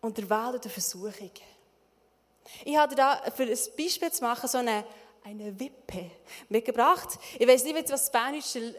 und 0.00 0.16
der 0.16 0.28
Welt 0.28 0.54
und 0.54 0.64
der 0.64 0.70
Versuchung. 0.70 1.30
Ich 2.64 2.76
habe 2.76 2.94
da 2.94 3.22
für 3.34 3.44
ein 3.44 3.58
Beispiel 3.76 4.12
zu 4.12 4.22
machen 4.22 4.48
so 4.48 4.58
eine, 4.58 4.84
eine 5.24 5.58
Wippe 5.58 6.10
mitgebracht. 6.48 7.18
Ich 7.38 7.46
weiß 7.46 7.64
nicht, 7.64 7.76
was 7.76 7.84
das 7.84 8.06
spanische 8.06 8.74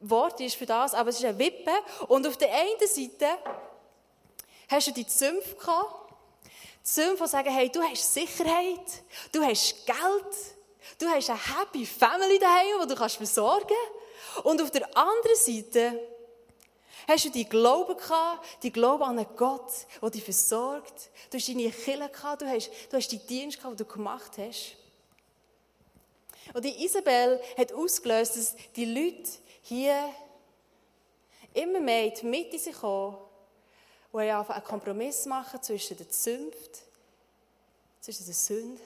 Wort 0.00 0.40
ist 0.40 0.56
für 0.56 0.66
das, 0.66 0.94
aber 0.94 1.10
es 1.10 1.18
ist 1.18 1.24
eine 1.24 1.38
Wippe. 1.38 1.72
Und 2.08 2.26
auf 2.26 2.36
der 2.36 2.52
einen 2.52 2.86
Seite 2.86 3.26
hast 4.68 4.88
du 4.88 4.92
die 4.92 5.06
Zümpfe 5.06 5.54
gehabt. 5.56 6.14
Zümpfe, 6.82 7.24
die 7.24 7.30
sagen, 7.30 7.50
hey, 7.50 7.68
du 7.70 7.82
hast 7.82 8.14
Sicherheit, 8.14 9.04
du 9.32 9.42
hast 9.44 9.86
Geld, 9.86 10.56
du 10.98 11.06
hast 11.08 11.28
eine 11.28 11.38
happy 11.38 11.84
Family 11.84 12.38
daheim, 12.38 12.80
die 12.82 12.88
du 12.88 12.94
kannst 12.94 13.16
versorgen 13.16 13.68
kannst. 14.34 14.46
Und 14.46 14.62
auf 14.62 14.70
der 14.70 14.96
anderen 14.96 15.36
Seite 15.36 16.00
hast 17.10 17.24
du 17.24 17.30
die 17.30 17.48
Glauben 17.48 17.96
gehabt, 17.96 18.62
die 18.62 18.70
Glauben 18.70 19.02
an 19.02 19.18
einen 19.18 19.36
Gott, 19.36 19.72
der 20.00 20.10
dich 20.10 20.24
versorgt. 20.24 21.10
Du 21.30 21.38
hast 21.38 21.48
deine 21.48 21.70
Kirche 21.70 22.08
gehabt, 22.08 22.42
du 22.42 22.48
hast, 22.48 22.70
du 22.88 22.96
hast 22.96 23.08
die 23.08 23.18
Dienst 23.18 23.58
gehabt, 23.58 23.78
die 23.78 23.84
du 23.84 23.90
gemacht 23.90 24.38
hast. 24.38 24.76
Und 26.54 26.64
die 26.64 26.84
Isabel 26.84 27.40
hat 27.56 27.72
ausgelöst, 27.72 28.36
dass 28.36 28.56
die 28.76 28.84
Leute 28.84 29.28
hier 29.62 30.08
immer 31.52 31.80
mehr 31.80 32.06
in 32.06 32.14
die 32.14 32.26
Mitte 32.26 32.58
sich 32.58 32.76
kommen, 32.76 33.16
wo 34.12 34.18
er 34.20 34.48
einen 34.48 34.64
Kompromiss 34.64 35.26
machen 35.26 35.62
zwischen 35.62 35.96
der 35.96 36.08
Zünft, 36.08 36.82
zwischen 38.00 38.24
der 38.24 38.34
Sünde, 38.34 38.80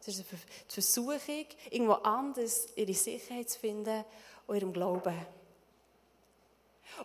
zwischen 0.00 0.24
der 0.30 0.38
Versuchung, 0.68 1.46
irgendwo 1.70 1.94
anders 1.94 2.68
ihre 2.76 2.94
Sicherheit 2.94 3.50
zu 3.50 3.58
finden 3.58 4.04
und 4.46 4.56
ihrem 4.56 4.72
Glauben. 4.72 5.14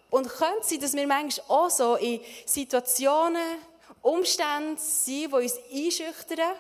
Und 0.09 0.27
könnte 0.27 0.63
sein, 0.63 0.79
dass 0.79 0.93
wir 0.93 1.07
manchmal 1.07 1.45
auch 1.47 1.69
so 1.69 1.95
in 1.95 2.21
Situationen, 2.45 3.59
Umständen 4.01 4.77
sind, 4.77 5.31
die 5.31 5.35
uns 5.35 5.59
einschüchtern, 5.71 6.55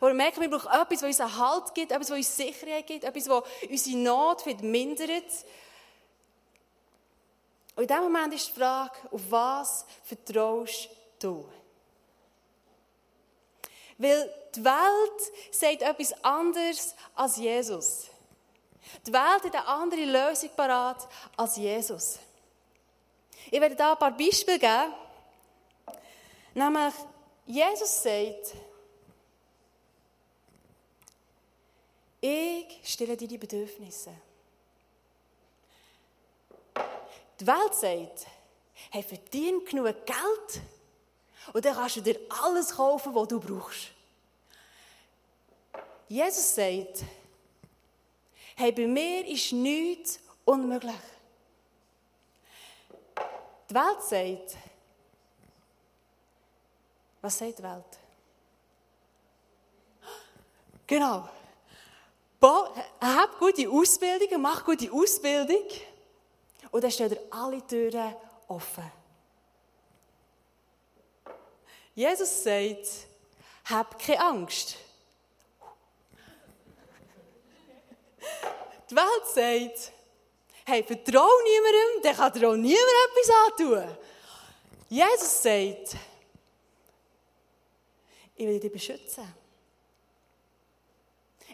wo 0.00 0.06
wir 0.06 0.14
merken, 0.14 0.40
wir 0.40 0.50
brauchen 0.50 0.70
etwas, 0.70 1.00
das 1.00 1.02
uns 1.02 1.20
einen 1.20 1.38
Halt 1.38 1.74
gibt, 1.74 1.92
etwas, 1.92 2.08
das 2.08 2.16
uns 2.16 2.36
Sicherheit 2.36 2.86
gibt, 2.86 3.04
etwas, 3.04 3.24
das 3.24 3.42
unsere 3.68 3.96
Not 3.98 4.62
mindert. 4.62 5.10
Und 7.76 7.82
in 7.82 7.88
diesem 7.88 8.02
Moment 8.04 8.34
ist 8.34 8.48
die 8.48 8.58
Frage, 8.58 8.94
auf 9.10 9.20
was 9.28 9.84
vertraust 10.04 10.88
du? 11.18 11.46
Weil 13.98 14.32
die 14.54 14.64
Welt 14.64 15.32
sagt 15.52 15.82
etwas 15.82 16.24
anderes 16.24 16.94
als 17.14 17.36
Jesus. 17.36 18.06
Die 19.06 19.12
Welt 19.12 19.44
hat 19.44 19.54
eine 19.54 19.66
andere 19.66 20.04
Lösung 20.04 20.50
parat 20.56 21.08
als 21.36 21.56
Jesus. 21.56 22.18
Ich 23.50 23.60
werde 23.60 23.76
da 23.76 23.92
ein 23.92 23.98
paar 23.98 24.16
Beispiele 24.16 24.58
geben. 24.58 24.94
Nämlich, 26.54 26.94
Jesus 27.46 28.02
sagt, 28.02 28.54
ich 32.20 32.80
stelle 32.84 33.16
dir 33.16 33.28
die 33.28 33.38
Bedürfnisse. 33.38 34.12
Die 37.38 37.46
Welt 37.46 37.74
sagt, 37.74 38.26
hey, 38.90 39.02
verdien 39.02 39.64
genug 39.64 40.06
Geld 40.06 40.62
und 41.52 41.64
dann 41.64 41.74
kannst 41.74 41.96
du 41.96 42.00
dir 42.00 42.18
alles 42.42 42.74
kaufen, 42.74 43.14
was 43.14 43.28
du 43.28 43.40
brauchst. 43.40 43.90
Jesus 46.08 46.54
sagt, 46.54 47.04
bei 48.56 48.86
mir 48.86 49.26
ist 49.26 49.52
nichts 49.52 50.20
unmöglich. 50.44 50.94
Die 53.74 53.80
Welt 53.80 54.02
sagt, 54.02 54.56
was 57.20 57.36
sagt 57.36 57.58
die 57.58 57.62
Welt? 57.64 57.98
Genau. 60.86 61.28
Hab 63.00 63.36
gute 63.40 63.68
Ausbildung, 63.68 64.40
mach 64.40 64.64
gute 64.64 64.92
Ausbildung. 64.92 65.66
Und 66.70 66.84
dann 66.84 66.90
stehen 66.92 67.08
dir 67.08 67.20
alle 67.30 67.66
Türen 67.66 68.14
offen. 68.46 68.92
Jesus 71.96 72.44
sagt, 72.44 73.08
hab 73.64 73.98
keine 73.98 74.20
Angst. 74.20 74.76
Die 78.88 78.94
Welt 78.94 79.26
sagt, 79.34 79.93
hey, 80.64 80.82
vertrau 80.82 81.28
niemandem, 81.44 82.02
dann 82.02 82.16
kann 82.16 82.32
dir 82.32 82.48
auch 82.48 82.56
niemand 82.56 82.80
etwas 83.06 83.36
antun. 83.46 83.96
Jesus 84.88 85.42
sagt, 85.42 85.96
ich 88.36 88.46
will 88.46 88.60
dich 88.60 88.72
beschützen. 88.72 89.34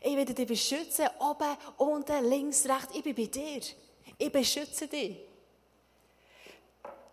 Ich 0.03 0.17
will 0.17 0.25
dich 0.25 0.47
beschützen, 0.47 1.09
oben, 1.19 1.57
unten, 1.77 2.25
links, 2.25 2.67
rechts. 2.67 2.95
Ich 2.95 3.03
bin 3.03 3.15
bei 3.15 3.27
dir. 3.27 3.61
Ich 4.17 4.33
beschütze 4.33 4.87
dich. 4.87 5.19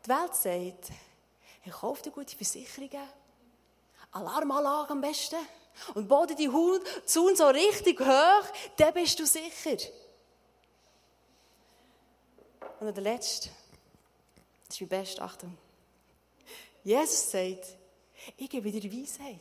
Die 0.06 0.10
Welt 0.10 0.36
sagt, 0.36 0.92
ich 1.66 1.72
kaufe 1.72 2.04
dir 2.04 2.12
gute 2.12 2.36
Versicherungen, 2.36 3.10
Alarmanlage 4.12 4.92
am 4.92 5.02
besten 5.02 5.36
und 5.96 6.08
baue 6.08 6.28
die 6.28 6.50
Zaun 7.06 7.36
so 7.36 7.48
richtig 7.48 8.00
hoch, 8.00 8.46
dann 8.78 8.94
bist 8.94 9.20
du 9.20 9.26
sicher. 9.26 9.78
Und 12.80 12.96
der 12.96 13.04
letzte, 13.04 13.50
das 14.68 14.76
ist 14.76 14.82
mein 14.82 14.90
Best, 14.90 15.20
Achtung. 15.20 15.58
Jesus 16.84 17.32
sagt, 17.32 17.66
ich 18.38 18.50
gebe 18.50 18.72
dir 18.72 18.92
Weisheit. 18.92 19.40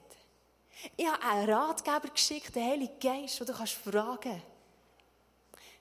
Ich 0.97 1.07
habe 1.07 1.23
einen 1.23 1.51
Ratgeber 1.51 2.09
geschickt, 2.09 2.55
den 2.55 2.65
Heiligen 2.65 2.99
Geist, 2.99 3.39
den 3.41 3.47
du 3.47 3.53
kannst 3.53 3.75
fragen. 3.75 4.43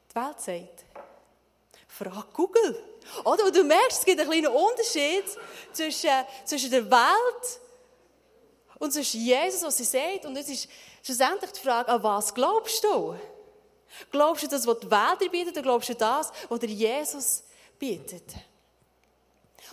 Die 0.09 0.15
Welt 0.15 0.39
sagt, 0.39 0.85
frag 1.87 2.33
Google. 2.33 2.83
Oder? 3.23 3.45
Und 3.45 3.55
du 3.55 3.63
merkst, 3.63 3.99
es 3.99 4.05
gibt 4.05 4.19
einen 4.19 4.29
kleinen 4.29 4.53
Unterschied 4.53 5.25
zwischen, 5.73 6.09
zwischen 6.45 6.71
der 6.71 6.89
Welt 6.89 7.59
und 8.79 8.91
zwischen 8.91 9.21
Jesus, 9.21 9.63
was 9.63 9.77
sie 9.77 9.83
sagt. 9.83 10.25
Und 10.25 10.35
es 10.37 10.49
ist 10.49 10.69
schlussendlich 11.03 11.51
die 11.51 11.61
Frage, 11.61 11.89
an 11.89 12.03
was 12.03 12.33
glaubst 12.33 12.83
du? 12.83 13.15
Glaubst 14.11 14.43
du 14.43 14.47
das, 14.47 14.65
was 14.67 14.79
die 14.79 14.91
Welt 14.91 15.21
dir 15.21 15.29
bietet, 15.29 15.53
oder 15.53 15.61
glaubst 15.61 15.89
du 15.89 15.95
das, 15.95 16.31
was 16.49 16.59
dir 16.59 16.69
Jesus 16.69 17.43
bietet? 17.79 18.23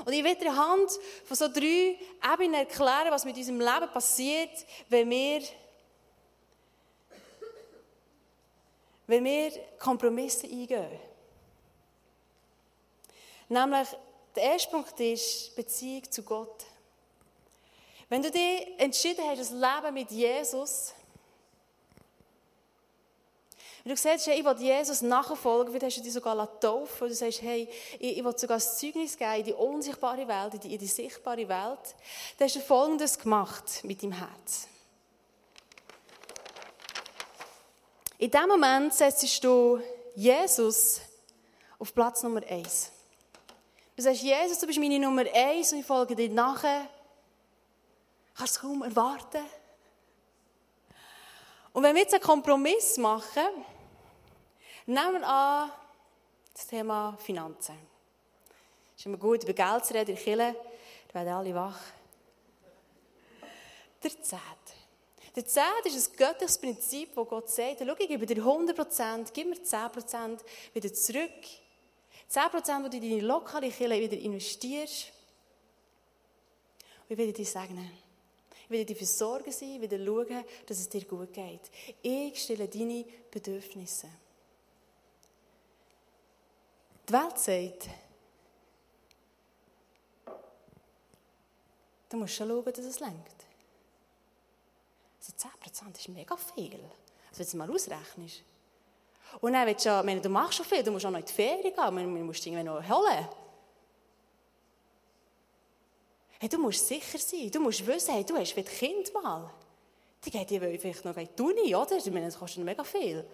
Und 0.05 0.13
ich 0.13 0.25
werde 0.25 0.49
anhand 0.49 0.91
von 1.25 1.37
so 1.37 1.49
drei 1.49 1.99
Ebenen 2.33 2.55
erklären, 2.55 3.11
was 3.11 3.25
mit 3.25 3.37
unserem 3.37 3.61
Leben 3.61 3.93
passiert, 3.93 4.65
wenn 4.89 5.11
wir, 5.11 5.43
wenn 9.07 9.25
wir 9.25 9.51
Kompromisse 9.79 10.47
eingehen. 10.47 10.99
Nämlich, 13.49 13.89
der 14.35 14.43
erste 14.45 14.71
Punkt 14.71 14.99
ist 14.99 15.55
Beziehung 15.55 16.11
zu 16.11 16.23
Gott. 16.23 16.65
Wenn 18.09 18.23
du 18.23 18.31
dich 18.31 18.69
entschieden 18.79 19.25
hast, 19.27 19.41
das 19.41 19.51
Leben 19.51 19.95
mit 19.95 20.11
Jesus, 20.11 20.95
wenn 23.85 23.95
du 23.95 24.01
sagst, 24.01 24.27
hey, 24.27 24.39
ich 24.39 24.45
will 24.45 24.57
Jesus 24.59 25.03
nachfolgen, 25.03 25.75
wie 25.75 25.85
hast 25.85 25.97
du 25.97 26.03
dich 26.03 26.13
sogar 26.13 26.61
taufen, 26.61 27.09
du 27.09 27.15
sagst, 27.15 27.43
hey, 27.43 27.69
ich, 27.99 28.19
ich 28.19 28.25
will 28.25 28.37
sogar 28.39 28.59
das 28.59 28.79
Zeugnis 28.79 29.17
geben 29.17 29.35
in 29.35 29.45
die 29.45 29.53
unsichtbare 29.55 30.27
Welt, 30.29 30.55
in 30.55 30.61
die, 30.61 30.75
in 30.75 30.79
die 30.79 30.87
sichtbare 30.87 31.49
Welt, 31.49 31.95
dann 32.39 32.47
hast 32.47 32.57
du 32.57 32.61
Folgendes 32.61 33.19
gemacht 33.19 33.83
mit 33.83 34.03
deinem 34.03 34.13
Herz. 34.13 34.69
In 38.19 38.31
dem 38.31 38.49
Moment 38.49 38.95
setzt 38.95 39.43
du 39.43 39.81
Jesus 40.15 41.01
auf 41.81 41.93
Platz 41.93 42.23
Nummer 42.23 42.43
eins. 42.49 42.93
Du 43.97 44.03
sagst, 44.03 44.23
Jesus, 44.23 44.61
du 44.61 44.67
bist 44.69 44.79
meine 44.79 45.01
Nummer 45.01 45.25
eins 45.35 45.73
und 45.73 45.81
ich 45.81 45.87
folge 45.87 46.15
dir 46.15 46.29
nachher. 46.29 46.87
Kannst 48.37 48.57
du 48.57 48.61
kaum 48.61 48.83
erwarten. 48.83 49.45
Und 51.73 51.83
wenn 51.83 51.95
wir 51.95 52.03
jetzt 52.03 52.15
einen 52.15 52.23
Kompromiss 52.23 52.99
machen, 52.99 53.65
nehmen 54.87 55.21
wir 55.21 55.29
an, 55.29 55.73
das 56.53 56.67
Thema 56.67 57.17
Finanzen. 57.19 57.77
Ist 58.97 59.07
immer 59.07 59.17
gut, 59.17 59.43
über 59.43 59.53
Geld 59.53 59.85
zu 59.85 59.95
reden 59.95 60.17
in 60.17 60.39
da 61.09 61.15
werden 61.15 61.33
alle 61.35 61.55
wach. 61.55 61.81
Der 64.03 64.11
Zehnt. 64.11 64.43
Der 65.35 65.47
Zehnt 65.47 65.87
ist 65.87 66.13
ein 66.13 66.17
göttliches 66.17 66.59
Prinzip, 66.59 67.11
wo 67.15 67.25
Gott 67.25 67.51
sagt, 67.51 67.79
schau, 67.81 67.95
ich 67.99 68.09
gebe 68.09 68.27
dir 68.27 68.43
100%, 68.43 69.31
gib 69.33 69.49
mir 69.49 69.57
10% 69.57 70.41
wieder 70.75 70.93
zurück. 70.93 71.31
10%, 72.31 72.89
die 72.89 73.01
du 73.01 73.07
in 73.07 73.13
deine 73.13 73.27
lokale 73.27 73.71
Kirche 73.71 74.01
wieder 74.01 74.17
investierst. 74.19 75.13
Und 77.03 77.11
ich 77.11 77.19
werde 77.19 77.33
dich 77.33 77.51
segnen. 77.51 77.91
Ich 78.73 78.79
werde 78.79 78.95
dir 78.95 78.97
versorgen 78.97 79.53
sein, 79.53 79.83
wieder 79.83 80.03
schauen, 80.03 80.45
dass 80.65 80.79
es 80.79 80.89
dir 80.89 81.05
gut 81.05 81.31
geht. 81.31 81.61
Ich 82.01 82.43
stelle 82.43 82.67
deine 82.67 83.05
Bedürfnisse. 83.31 84.09
Die 87.07 87.13
Welt 87.13 87.39
sagt, 87.39 87.91
du 92.09 92.17
musst 92.17 92.35
schon 92.35 92.49
schauen, 92.49 92.65
dass 92.65 92.79
es 92.79 93.01
lenkt. 93.01 93.45
Also 95.21 95.49
10% 95.91 95.99
ist 95.99 96.09
mega 96.09 96.35
viel. 96.35 96.81
Also 97.29 97.41
wenn 97.41 97.51
du 97.51 97.57
mal 97.59 97.71
ausrechnest. 97.71 98.43
Und 99.43 99.53
dann 99.53 99.67
willst 99.67 99.85
du, 99.85 100.03
meine, 100.03 100.23
du 100.23 100.31
machst 100.31 100.55
schon 100.55 100.65
viel, 100.65 100.83
du 100.83 100.93
musst 100.93 101.05
auch 101.05 101.11
noch 101.11 101.21
in 101.21 101.27
die 101.27 101.33
Ferien 101.33 101.75
gehen, 101.75 102.17
du 102.17 102.25
musst 102.25 102.47
irgendwie 102.47 102.65
noch 102.65 102.83
holen. 102.89 103.29
Hey, 106.43 106.49
du 106.49 106.59
musst 106.59 106.89
sicher 106.89 107.21
sein, 107.21 107.49
du 107.53 107.61
musst 107.61 107.87
wissen, 107.87 108.15
hey, 108.15 108.25
du 108.25 108.37
hast 108.37 108.59
ein 108.59 108.65
Kind 108.65 109.15
mal. 109.15 109.49
Die 110.25 110.29
geht 110.29 110.51
dir 110.51 110.61
vielleicht 110.61 111.05
noch 111.05 111.17
in 111.17 111.29
die 111.37 111.73
oder? 111.73 111.97
Ich 111.97 112.11
meine, 112.11 112.27
das 112.27 112.37
kostet 112.37 112.65
mega 112.65 112.83
viel. 112.83 113.25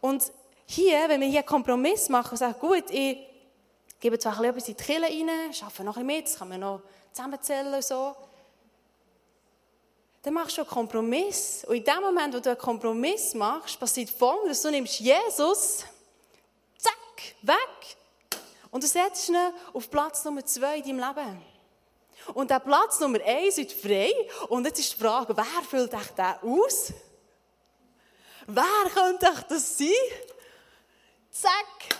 Und 0.00 0.24
hier, 0.66 1.08
wenn 1.08 1.20
wir 1.20 1.28
hier 1.28 1.38
einen 1.38 1.46
Kompromiss 1.46 2.08
machen 2.08 2.32
und 2.32 2.38
sagen, 2.38 2.58
gut, 2.58 2.90
ich 2.90 3.16
gebe 4.00 4.18
zwar 4.18 4.42
etwas 4.42 4.66
in 4.66 4.76
die 4.76 4.82
Kille 4.82 5.06
rein, 5.06 5.30
arbeite 5.62 5.84
noch 5.84 5.96
ein 5.96 6.04
mit, 6.04 6.26
das 6.26 6.36
kann 6.36 6.48
man 6.48 6.58
noch 6.58 6.82
zusammenzählen 7.12 7.72
und 7.72 7.84
so 7.84 8.16
dann 10.22 10.34
machst 10.34 10.56
du 10.56 10.62
einen 10.62 10.70
Kompromiss. 10.70 11.64
Und 11.64 11.76
in 11.76 11.84
dem 11.84 12.00
Moment, 12.00 12.34
wo 12.34 12.40
du 12.40 12.50
einen 12.50 12.58
Kompromiss 12.58 13.34
machst, 13.34 13.78
passiert 13.78 14.10
folgendes. 14.10 14.62
Du 14.62 14.70
nimmst 14.70 14.98
Jesus, 14.98 15.84
zack, 16.76 17.34
weg. 17.42 17.96
Und 18.72 18.82
du 18.82 18.88
setzt 18.88 19.28
ihn 19.28 19.36
auf 19.72 19.88
Platz 19.88 20.24
Nummer 20.24 20.44
zwei 20.44 20.78
in 20.78 20.98
deinem 20.98 20.98
Leben. 20.98 21.51
Und 22.34 22.50
der 22.50 22.60
Platz 22.60 23.00
Nummer 23.00 23.18
eins 23.24 23.58
ist 23.58 23.72
frei. 23.72 24.12
Und 24.48 24.64
jetzt 24.66 24.78
ist 24.78 24.94
die 24.94 25.00
Frage, 25.02 25.36
wer 25.36 25.62
füllt 25.68 25.92
dich 25.92 26.08
den 26.16 26.50
aus? 26.50 26.92
Wer 28.46 28.90
könnte 28.94 29.32
das 29.48 29.78
sein? 29.78 29.88
Zack. 31.30 31.98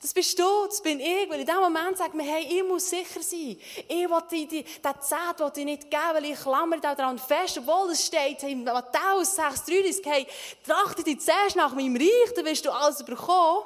Das 0.00 0.14
bist 0.14 0.38
du, 0.38 0.66
das 0.66 0.80
bin 0.80 1.00
ich. 1.00 1.28
Weil 1.28 1.40
in 1.40 1.46
dem 1.46 1.56
Moment 1.56 1.98
sagt 1.98 2.14
man, 2.14 2.24
hey, 2.24 2.44
ich 2.44 2.62
muss 2.62 2.88
sicher 2.88 3.20
sein. 3.20 3.58
Ich 3.88 3.88
will 3.88 4.22
die, 4.30 4.46
die, 4.46 4.62
den 4.62 5.00
Zehnt 5.00 5.40
will 5.40 5.52
ich 5.56 5.64
nicht 5.64 5.90
geben, 5.90 6.14
weil 6.14 6.24
ich 6.26 6.40
klammer 6.40 6.78
daran 6.78 7.18
fest, 7.18 7.58
obwohl 7.58 7.90
es 7.90 8.06
steht 8.06 8.42
in 8.44 8.62
Matthäus 8.62 9.36
6,33, 9.36 10.00
hey, 10.04 10.26
trachte 10.64 11.02
dich 11.02 11.20
zuerst 11.20 11.56
nach 11.56 11.74
meinem 11.74 11.96
Reich, 11.96 12.34
dann 12.36 12.44
wirst 12.44 12.64
du 12.64 12.70
alles 12.70 13.04
bekommen. 13.04 13.64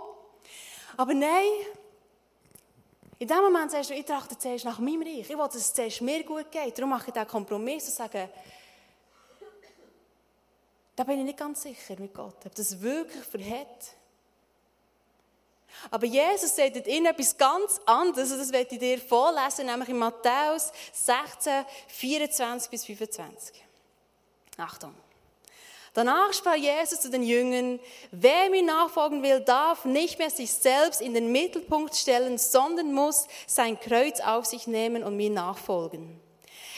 Aber 0.97 1.13
nein, 1.13 1.47
in 3.23 3.29
dem 3.29 3.41
Moment 3.41 3.71
sagst 3.71 3.91
du, 3.91 3.95
ich 3.95 4.05
trachte 4.05 4.37
zuerst 4.37 4.65
nach 4.65 4.81
meinem 4.81 5.03
Reich. 5.03 5.21
Ich 5.21 5.29
will, 5.29 5.37
dass 5.37 5.55
es 5.55 5.73
zuerst 5.73 6.01
mir 6.01 6.25
gut 6.25 6.51
geht. 6.51 6.77
Darum 6.77 6.91
mache 6.91 7.07
ich 7.07 7.13
diesen 7.13 7.29
Kompromiss 7.29 7.87
und 7.87 7.95
sage, 7.95 8.29
da 10.97 11.05
bin 11.05 11.21
ich 11.21 11.25
nicht 11.27 11.39
ganz 11.39 11.63
sicher 11.63 11.95
mit 12.01 12.13
Gott, 12.13 12.45
ob 12.45 12.53
das 12.53 12.81
wirklich 12.81 13.23
verhält. 13.23 13.95
Aber 15.89 16.05
Jesus 16.05 16.57
sagt 16.57 16.85
ihnen 16.89 17.07
etwas 17.07 17.37
ganz 17.39 17.81
anderes, 17.87 18.33
und 18.33 18.41
das 18.41 18.51
werde 18.51 18.75
ich 18.75 18.81
dir 18.81 18.99
vorlesen, 18.99 19.67
nämlich 19.67 19.89
in 19.89 19.99
Matthäus 19.99 20.73
16, 20.93 21.65
24 21.87 22.71
bis 22.71 22.85
25. 22.85 23.63
Achtung. 24.57 24.97
Danach 25.95 26.33
sprach 26.33 26.55
Jesus 26.55 27.01
zu 27.01 27.11
den 27.11 27.23
Jüngern, 27.23 27.79
wer 28.11 28.49
mir 28.49 28.63
nachfolgen 28.63 29.23
will, 29.23 29.41
darf 29.41 29.85
nicht 29.85 30.19
mehr 30.19 30.31
sich 30.31 30.51
selbst 30.51 31.03
in 31.03 31.13
den 31.13 31.31
Mittelpunkt 31.31 31.95
stellen, 31.95 32.39
sondern 32.39 32.95
muss 32.95 33.27
sein 33.47 33.79
Kreuz 33.79 34.21
auf 34.21 34.47
sich 34.47 34.67
nehmen 34.67 35.03
und 35.03 35.17
mir 35.17 35.29
nachfolgen. 35.29 36.19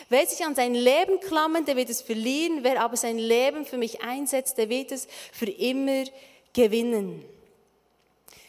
Wer 0.09 0.27
sich 0.27 0.45
an 0.45 0.57
sein 0.57 0.75
Leben 0.75 1.21
klammert, 1.21 1.69
der 1.69 1.77
wird 1.77 1.91
es 1.91 2.03
verlieren, 2.03 2.59
wer 2.63 2.81
aber 2.81 2.97
sein 2.97 3.19
Leben 3.19 3.65
für 3.65 3.79
mich 3.79 4.03
einsetzt, 4.03 4.59
der 4.59 4.69
wird 4.69 4.91
es 4.91 5.07
für 5.33 5.49
immer 5.49 6.05
gewinnen. 6.53 7.25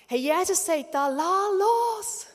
Hey, 0.07 0.19
Jesus 0.19 0.65
sagt 0.65 0.93
da, 0.93 1.07
lass 1.07 1.59
los. 1.59 2.27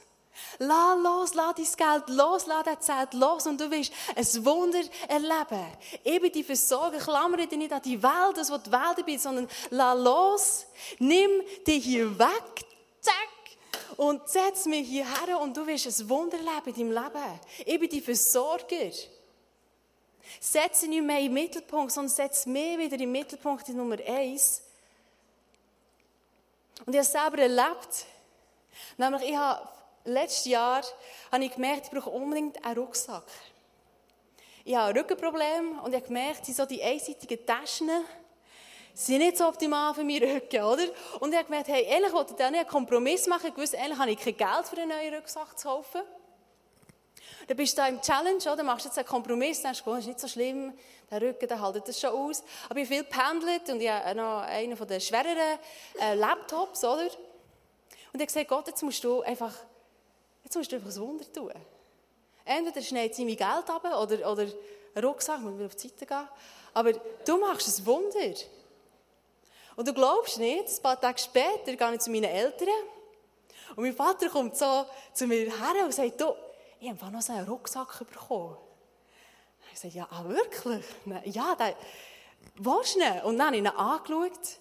Lass 0.62 0.98
los, 1.02 1.34
lass 1.34 1.54
dein 1.54 1.88
Geld 2.04 2.08
los, 2.10 2.46
lass 2.46 2.64
dein 2.64 2.80
Zelt 2.82 3.14
los 3.14 3.46
und 3.46 3.58
du 3.58 3.70
wirst 3.70 3.92
ein 4.14 4.44
Wunder 4.44 4.80
erleben. 5.08 5.66
Bin 6.04 6.32
die 6.32 6.44
Versorger, 6.44 6.98
klammere 6.98 7.46
dich 7.46 7.58
nicht 7.58 7.72
an 7.72 7.80
die 7.80 8.02
Welt, 8.02 8.36
das, 8.36 8.50
was 8.50 8.62
die 8.64 8.70
Welt 8.70 9.08
ist, 9.08 9.22
sondern 9.22 9.48
lass 9.70 9.98
los, 9.98 10.66
nimm 10.98 11.30
dich 11.66 11.82
hier 11.82 12.18
weg, 12.18 12.66
zack, 13.00 13.14
und 13.96 14.28
setz 14.28 14.66
mich 14.66 14.86
hierher 14.86 15.40
und 15.40 15.56
du 15.56 15.66
wirst 15.66 15.86
ein 15.86 16.08
Wunder 16.10 16.36
erleben 16.36 16.78
in 16.78 16.94
deinem 16.94 17.04
Leben. 17.64 17.80
Bin 17.80 17.88
die 17.88 18.00
Versorger. 18.02 18.90
Setze 20.38 20.88
nicht 20.88 21.02
mehr 21.02 21.20
im 21.20 21.32
Mittelpunkt, 21.32 21.90
sondern 21.90 22.14
setz 22.14 22.44
mich 22.44 22.76
wieder 22.76 23.00
im 23.00 23.12
Mittelpunkt 23.12 23.66
in 23.70 23.78
Nummer 23.78 23.96
eins. 24.06 24.60
Und 26.84 26.94
ich 26.94 26.98
habe 26.98 27.06
es 27.06 27.12
selber 27.12 27.38
erlebt. 27.38 28.06
Nämlich, 28.98 29.30
ich 29.30 29.36
habe, 29.36 29.68
letztes 30.10 30.46
Jahr 30.46 30.82
habe 31.32 31.44
ich 31.44 31.52
gemerkt, 31.52 31.86
ich 31.86 31.90
brauche 31.90 32.10
unbedingt 32.10 32.64
einen 32.64 32.78
Rucksack. 32.78 33.24
Ich 34.64 34.74
habe 34.74 34.90
ein 34.90 34.96
Rückenproblem 34.96 35.78
und 35.80 35.90
ich 35.90 35.96
habe 35.96 36.06
gemerkt, 36.06 36.46
so 36.46 36.66
die 36.66 36.82
einseitigen 36.82 37.44
Taschen 37.46 37.90
sind 38.94 39.18
nicht 39.18 39.38
so 39.38 39.48
optimal 39.48 39.94
für 39.94 40.04
meinen 40.04 40.30
Rücken, 40.30 40.62
oder? 40.62 40.84
Und 41.20 41.30
ich 41.30 41.38
habe 41.38 41.46
gemerkt, 41.46 41.68
hey, 41.68 41.86
eigentlich 41.90 42.12
wollte 42.12 42.32
ich 42.32 42.36
da 42.36 42.50
nicht 42.50 42.60
einen 42.60 42.68
Kompromiss 42.68 43.26
machen. 43.26 43.52
Ich 43.56 43.78
eigentlich 43.78 43.98
habe 43.98 44.10
ich 44.10 44.18
kein 44.18 44.36
Geld 44.36 44.66
für 44.66 44.76
einen 44.76 44.90
neuen 44.90 45.14
Rucksack 45.14 45.58
zu 45.58 45.68
kaufen. 45.68 46.02
Dann 47.46 47.56
bist 47.56 47.76
du 47.76 47.82
da 47.82 47.88
im 47.88 48.00
Challenge, 48.00 48.52
oder? 48.52 48.62
Machst 48.62 48.84
jetzt 48.84 48.98
einen 48.98 49.08
Kompromiss, 49.08 49.62
denkst 49.62 49.82
du, 49.82 49.90
oh, 49.90 49.94
ist 49.94 50.06
nicht 50.06 50.20
so 50.20 50.28
schlimm, 50.28 50.72
der 51.10 51.22
Rücken, 51.22 51.48
der 51.48 51.60
hält 51.60 51.88
das 51.88 52.00
schon 52.00 52.10
aus. 52.10 52.44
Aber 52.68 52.78
ich 52.78 52.86
habe 52.86 52.96
viel 52.96 53.04
pendelt 53.04 53.68
und 53.70 53.80
ich 53.80 53.90
habe 53.90 54.14
noch 54.14 54.42
einen 54.42 54.76
von 54.76 54.86
den 54.86 55.00
schwereren 55.00 55.58
äh, 56.00 56.14
Laptops, 56.14 56.84
oder? 56.84 57.04
Und 57.04 57.10
ich 58.14 58.20
habe 58.20 58.26
gesagt, 58.26 58.48
Gott, 58.48 58.68
jetzt 58.68 58.82
musst 58.82 59.02
du 59.02 59.22
einfach, 59.22 59.54
jetzt 60.50 60.56
musst 60.56 60.72
du 60.72 60.76
einfach 60.76 60.90
ein 60.90 61.00
Wunder 61.00 61.32
tun. 61.32 61.52
Entweder 62.44 62.82
schneidet 62.82 63.14
sie 63.14 63.24
mein 63.24 63.36
Geld 63.36 63.70
ab 63.70 63.84
oder, 63.84 64.32
oder 64.32 64.42
einen 64.42 65.04
Rucksack, 65.04 65.40
man 65.40 65.56
will 65.56 65.66
auf 65.66 65.76
die 65.76 65.88
Seite 65.88 66.04
gehen. 66.04 66.28
Aber 66.74 66.92
du 66.92 67.38
machst 67.38 67.78
ein 67.78 67.86
Wunder. 67.86 68.34
Und 69.76 69.86
du 69.86 69.94
glaubst 69.94 70.38
nicht, 70.38 70.68
ein 70.68 70.82
paar 70.82 71.00
Tage 71.00 71.18
später 71.20 71.76
gehe 71.76 71.94
ich 71.94 72.00
zu 72.00 72.10
meinen 72.10 72.24
Eltern 72.24 72.68
und 73.76 73.84
mein 73.84 73.94
Vater 73.94 74.28
kommt 74.28 74.56
so 74.56 74.84
zu 75.12 75.28
mir 75.28 75.44
her 75.44 75.84
und 75.84 75.94
sagt, 75.94 76.20
du, 76.20 76.34
ich 76.80 76.90
habe 76.90 77.12
noch 77.12 77.22
so 77.22 77.32
einen 77.32 77.46
Rucksack 77.46 78.00
bekommen. 78.00 78.56
Ich 79.72 79.78
sage, 79.78 79.94
ja, 79.94 80.08
ah, 80.10 80.24
wirklich? 80.26 80.84
Ja, 81.26 81.54
der, 81.54 81.76
willst 82.56 82.96
du 82.96 83.26
Und 83.28 83.38
dann 83.38 83.46
habe 83.46 83.56
ich 83.56 83.62
ihn 83.62 83.68
angeschaut 83.68 84.58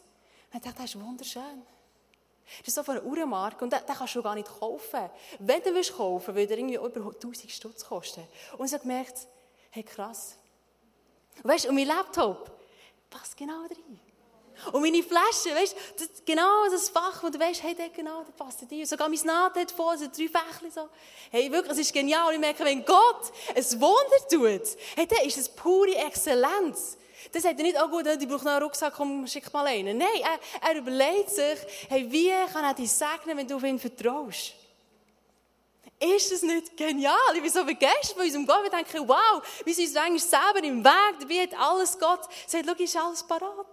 und 0.53 0.65
dachte, 0.65 0.75
das 0.77 0.85
ist 0.85 1.01
wunderschön. 1.01 1.63
Das 2.59 2.69
ist 2.69 2.75
so 2.75 2.83
von 2.83 2.97
einer 2.97 3.05
Uhrenmarke 3.05 3.63
und 3.63 3.71
den, 3.71 3.79
den 3.85 3.95
kannst 3.95 4.15
du 4.15 4.23
gar 4.23 4.35
nicht 4.35 4.47
kaufen. 4.47 5.09
Wenn 5.39 5.61
du 5.61 5.73
willst 5.73 5.95
kaufen, 5.95 6.35
würde 6.35 6.53
er 6.53 6.57
irgendwie 6.57 6.75
über 6.75 7.11
1000 7.11 7.51
Stutz 7.51 7.85
kosten. 7.85 8.27
Und 8.57 8.65
ich 8.65 8.73
habe 8.73 8.81
gemerkt, 8.81 9.27
hey, 9.71 9.83
krass. 9.83 10.35
Und 11.43 11.49
weißt 11.49 11.65
du, 11.65 11.69
und 11.69 11.75
mein 11.75 11.87
Laptop 11.87 12.51
passt 13.09 13.37
genau 13.37 13.61
rein. 13.61 13.99
Und 14.73 14.81
meine 14.81 15.01
Flasche, 15.01 15.55
weißt 15.55 15.75
du, 15.97 16.05
genau 16.25 16.69
das 16.69 16.89
Fach, 16.89 17.23
wo 17.23 17.29
du 17.29 17.39
weißt, 17.39 17.63
hey, 17.63 17.75
der 17.75 17.89
genau, 17.89 18.23
der 18.23 18.33
passt 18.33 18.69
dir. 18.69 18.85
Sogar 18.85 19.07
mein 19.07 19.19
Naht 19.23 19.55
hat 19.55 19.71
vor, 19.71 19.97
so 19.97 20.05
drei 20.05 20.27
Fächchen 20.27 20.71
so. 20.73 20.89
Hey, 21.31 21.51
wirklich, 21.51 21.73
es 21.73 21.79
ist 21.79 21.93
genial. 21.93 22.33
Ich 22.33 22.39
merke, 22.39 22.65
wenn 22.65 22.83
Gott 22.83 23.31
ein 23.55 23.81
Wunder 23.81 24.27
tut, 24.29 24.77
hey, 24.95 25.07
dann 25.07 25.25
ist 25.25 25.37
es 25.37 25.49
pure 25.49 25.95
Exzellenz. 25.95 26.97
Dann 27.31 27.41
sagt 27.41 27.59
er 27.59 27.63
nicht, 27.63 27.77
oh 27.81 27.87
gut, 27.89 28.05
die 28.19 28.25
braucht 28.25 28.43
noch 28.43 28.51
einen 28.51 28.63
Rucksack, 28.63 28.93
komm, 28.95 29.27
schick 29.27 29.51
mal 29.53 29.67
einen. 29.67 29.97
Nein, 29.97 30.07
er, 30.21 30.69
er 30.69 30.77
überlegt 30.77 31.29
sich, 31.29 31.59
hey, 31.89 32.09
wie 32.11 32.31
kann 32.51 32.63
er 32.63 32.73
dich 32.73 32.91
segnen, 32.91 33.37
wenn 33.37 33.47
du 33.47 33.55
auf 33.55 33.63
ihn 33.63 33.79
vertraust? 33.79 34.53
Ist 35.99 36.31
das 36.31 36.43
nicht 36.43 36.77
genial? 36.77 37.13
Ich 37.35 37.41
bin 37.41 37.51
so 37.51 37.65
begeistert 37.65 38.15
von 38.15 38.23
unserem 38.23 38.47
Gott. 38.47 38.63
Wir 38.63 38.69
denken, 38.69 39.05
wow, 39.05 39.43
wir 39.65 39.73
sind 39.73 39.87
uns 39.87 39.97
eigentlich 39.97 40.23
selber 40.23 40.63
im 40.63 40.83
Weg, 40.83 41.19
dabei 41.19 41.41
hat 41.41 41.59
alles 41.59 41.99
Gott. 41.99 42.21
Sagt, 42.47 42.65
schau, 42.65 42.83
ist 42.83 42.95
alles 42.95 43.23
parat. 43.23 43.67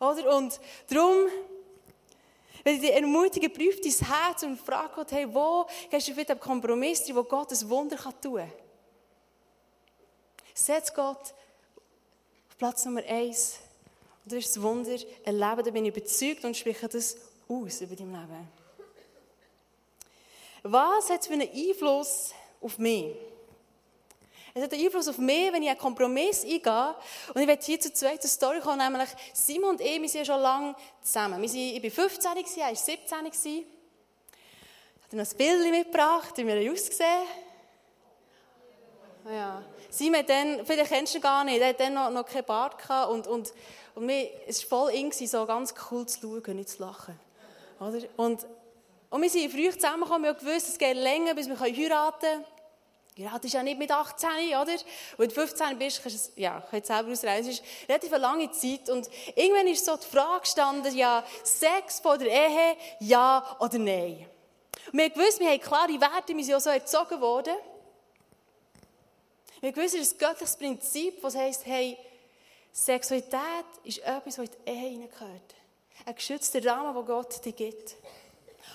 Oder? 0.00 0.36
Und 0.36 0.58
darum, 0.88 1.26
wenn 2.64 2.76
ich 2.76 2.80
dich 2.80 2.92
ermutige, 2.92 3.50
prüf 3.50 3.78
dein 3.80 3.92
Herz 3.92 4.42
und 4.42 4.58
frag 4.58 4.94
Gott, 4.94 5.12
hey, 5.12 5.26
wo 5.32 5.66
hast 5.92 6.08
du 6.08 6.12
vielleicht 6.12 6.30
einen 6.30 6.40
Kompromiss, 6.40 7.14
wo 7.14 7.22
Gott 7.24 7.52
ein 7.52 7.68
Wunder 7.68 7.96
tun 8.20 8.36
kann? 8.36 8.52
Setz 10.54 10.92
Gott 10.94 11.34
Platz 12.58 12.84
Nummer 12.86 13.04
eins. 13.04 13.58
Und 14.24 14.32
das 14.32 14.44
ist 14.44 14.56
das 14.56 14.62
Wunder, 14.62 14.96
erleben, 15.24 15.64
da 15.64 15.70
bin 15.70 15.84
ich 15.84 15.96
überzeugt 15.96 16.44
und 16.44 16.56
spreche 16.56 16.88
das 16.88 17.16
aus 17.48 17.80
über 17.80 17.94
dein 17.94 18.10
Leben. 18.10 18.48
Was 20.62 21.10
hat 21.10 21.20
es 21.20 21.26
für 21.26 21.34
einen 21.34 21.48
Einfluss 21.48 22.32
auf 22.60 22.78
mich? 22.78 23.14
Es 24.52 24.62
hat 24.62 24.72
einen 24.72 24.84
Einfluss 24.84 25.06
auf 25.06 25.18
mich, 25.18 25.52
wenn 25.52 25.62
ich 25.62 25.68
einen 25.68 25.78
Kompromiss 25.78 26.44
eingehe. 26.44 26.94
Und 27.34 27.40
ich 27.42 27.46
werde 27.46 27.64
hier 27.64 27.78
zur 27.78 27.92
zweiten 27.92 28.26
Story 28.26 28.60
kommen, 28.60 28.78
nämlich 28.78 29.10
Simon 29.34 29.70
und 29.70 29.80
ich, 29.80 30.00
wir 30.00 30.08
sind 30.08 30.26
ja 30.26 30.34
schon 30.34 30.42
lange 30.42 30.74
zusammen. 31.02 31.40
Wir 31.42 31.48
sind, 31.48 31.60
ich 31.60 31.82
war 31.82 31.90
15, 31.90 32.30
er 32.30 32.36
war 32.36 32.74
17. 32.74 33.26
Ich 33.26 33.64
habe 35.04 35.16
noch 35.16 35.30
ein 35.30 35.36
Bild 35.36 35.70
mitgebracht, 35.70 36.32
wie 36.36 36.46
wir 36.46 36.72
ausgesehen 36.72 37.45
ja. 39.30 39.62
Simon 39.90 40.24
dann, 40.26 40.64
vielleicht 40.64 40.90
kennst 40.90 41.14
du 41.14 41.18
ihn 41.18 41.22
gar 41.22 41.44
nicht, 41.44 41.60
er 41.60 41.68
hat 41.68 41.80
dann 41.80 41.94
noch, 41.94 42.10
noch 42.10 42.26
keinen 42.26 42.44
Bart 42.44 42.78
gehabt 42.78 43.10
und, 43.10 43.26
und, 43.26 43.52
und 43.94 44.06
mir, 44.06 44.30
es 44.46 44.70
war 44.70 44.86
voll 44.86 44.94
eng, 44.94 45.12
so 45.12 45.46
ganz 45.46 45.74
cool 45.90 46.06
zu 46.06 46.20
schauen, 46.20 46.56
nicht 46.56 46.68
zu 46.68 46.82
lachen. 46.82 47.18
Oder? 47.80 48.00
Und, 48.16 48.46
und 49.10 49.22
wir 49.22 49.30
sind 49.30 49.52
früh 49.52 49.70
zusammengekommen, 49.70 50.24
wir 50.24 50.30
haben 50.30 50.38
gewusst, 50.38 50.68
es 50.68 50.78
geht 50.78 50.96
länger, 50.96 51.34
bis 51.34 51.48
wir 51.48 51.58
heiraten 51.58 52.20
können. 52.20 52.44
Heiraten 53.18 53.46
ist 53.46 53.52
ja 53.54 53.62
nicht 53.62 53.78
mit 53.78 53.90
18, 53.90 54.28
oder? 54.60 54.74
Wenn 55.16 55.28
du 55.28 55.34
15 55.34 55.78
bist, 55.78 56.02
kannst 56.02 56.36
du 56.36 56.40
ja, 56.40 56.62
kannst 56.70 56.88
selber 56.88 57.10
ausreisen. 57.10 57.50
Es 57.50 57.60
ist 57.60 57.64
relativ 57.88 58.12
eine 58.12 58.20
lange 58.20 58.50
Zeit. 58.50 58.90
Und 58.90 59.08
irgendwann 59.34 59.68
ist 59.68 59.86
so 59.86 59.96
die 59.96 60.06
Frage 60.06 60.40
gestanden, 60.40 60.94
ja, 60.94 61.24
Sex 61.42 62.00
vor 62.00 62.18
der 62.18 62.28
Ehe, 62.28 62.76
ja 63.00 63.56
oder 63.58 63.78
nein? 63.78 64.26
Und 64.92 64.98
wir 64.98 65.04
haben 65.04 65.14
gewusst, 65.14 65.40
wir 65.40 65.48
haben 65.48 65.60
klare 65.60 65.98
Werte, 65.98 66.36
wir 66.36 66.44
sind 66.44 66.54
auch 66.56 66.60
so 66.60 66.68
erzogen 66.68 67.20
worden. 67.22 67.54
Gewusst, 69.60 69.94
es 69.94 70.02
ist 70.02 70.14
ein 70.14 70.18
göttliches 70.18 70.56
Prinzip, 70.56 71.20
das 71.22 71.34
heisst, 71.34 71.66
hey, 71.66 71.96
Sexualität 72.72 73.40
ist 73.84 73.98
etwas, 73.98 74.38
was 74.38 74.48
in 74.48 74.50
die 74.64 74.70
Ehe 74.70 74.88
hineingehört. 74.90 75.54
Ein 76.04 76.14
geschützter 76.14 76.64
Rahmen, 76.64 76.94
den 76.94 77.06
Gott 77.06 77.44
dir 77.44 77.52
gibt. 77.52 77.96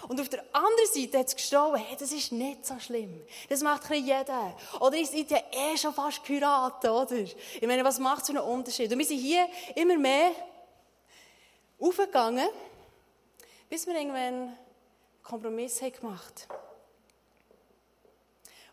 Und 0.08 0.20
auf 0.20 0.30
der 0.30 0.44
anderen 0.54 0.92
Seite 0.92 1.20
hat 1.20 1.28
es 1.28 1.36
gestanden, 1.36 1.82
hey, 1.82 1.96
das 2.00 2.12
ist 2.12 2.32
nicht 2.32 2.66
so 2.66 2.80
schlimm. 2.80 3.22
Das 3.48 3.62
macht 3.62 3.92
ein 3.92 4.04
jeder. 4.04 4.58
Oder 4.80 4.96
ihr 4.96 5.06
seid 5.06 5.30
ja 5.30 5.38
eh 5.52 5.78
schon 5.78 5.94
fast 5.94 6.24
geheiratet, 6.24 6.90
oder? 6.90 7.16
Ich 7.16 7.62
meine, 7.62 7.84
was 7.84 8.00
macht 8.00 8.26
so 8.26 8.34
einen 8.34 8.42
Unterschied? 8.42 8.92
Und 8.92 8.98
wir 8.98 9.06
sind 9.06 9.20
hier 9.20 9.48
immer 9.76 9.98
mehr 9.98 10.32
aufgegangen, 11.80 12.50
bis 13.70 13.86
wir 13.86 13.96
irgendwann 13.96 14.18
einen 14.18 14.58
Kompromiss 15.24 15.80
gemacht 15.80 16.48
haben. 16.50 16.61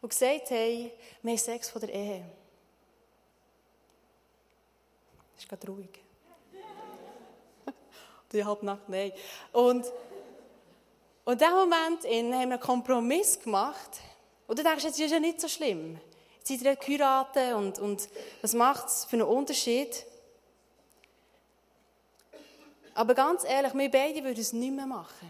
Und 0.00 0.08
gesagt 0.10 0.50
haben, 0.50 0.90
wir 1.22 1.30
haben 1.30 1.38
Sex 1.38 1.70
von 1.70 1.80
der 1.80 1.92
Ehe. 1.92 2.24
Das 5.34 5.42
ist 5.42 5.48
gerade 5.48 5.66
ruhig. 5.68 5.90
Die 8.32 8.44
halb 8.44 8.62
Nacht, 8.62 8.88
nein. 8.88 9.12
Und 9.52 9.86
in 11.26 11.36
diesem 11.38 11.54
Moment 11.54 12.04
haben 12.04 12.30
wir 12.30 12.38
einen 12.38 12.60
Kompromiss 12.60 13.38
gemacht. 13.38 14.00
Und 14.46 14.58
du 14.58 14.62
denkst, 14.62 14.84
jetzt 14.84 14.98
ist 14.98 15.10
ja 15.10 15.20
nicht 15.20 15.40
so 15.40 15.48
schlimm. 15.48 16.00
Jetzt 16.38 16.48
seid 16.48 16.62
ihr 16.62 16.76
geheiratet 16.76 17.54
und, 17.54 17.78
und 17.78 18.08
was 18.40 18.54
macht 18.54 18.86
es 18.86 19.04
für 19.04 19.16
einen 19.16 19.26
Unterschied? 19.26 20.06
Aber 22.94 23.14
ganz 23.14 23.44
ehrlich, 23.44 23.74
wir 23.74 23.90
beide 23.90 24.24
würden 24.24 24.40
es 24.40 24.52
nicht 24.52 24.72
mehr 24.72 24.86
machen. 24.86 25.28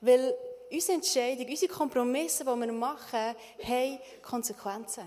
Weil 0.00 0.34
unsere 0.70 0.96
Entscheidung, 0.96 1.46
unsere 1.46 1.72
Kompromisse, 1.72 2.44
die 2.44 2.50
wir 2.50 2.72
machen, 2.72 3.34
haben 3.62 3.98
Konsequenzen. 4.22 5.04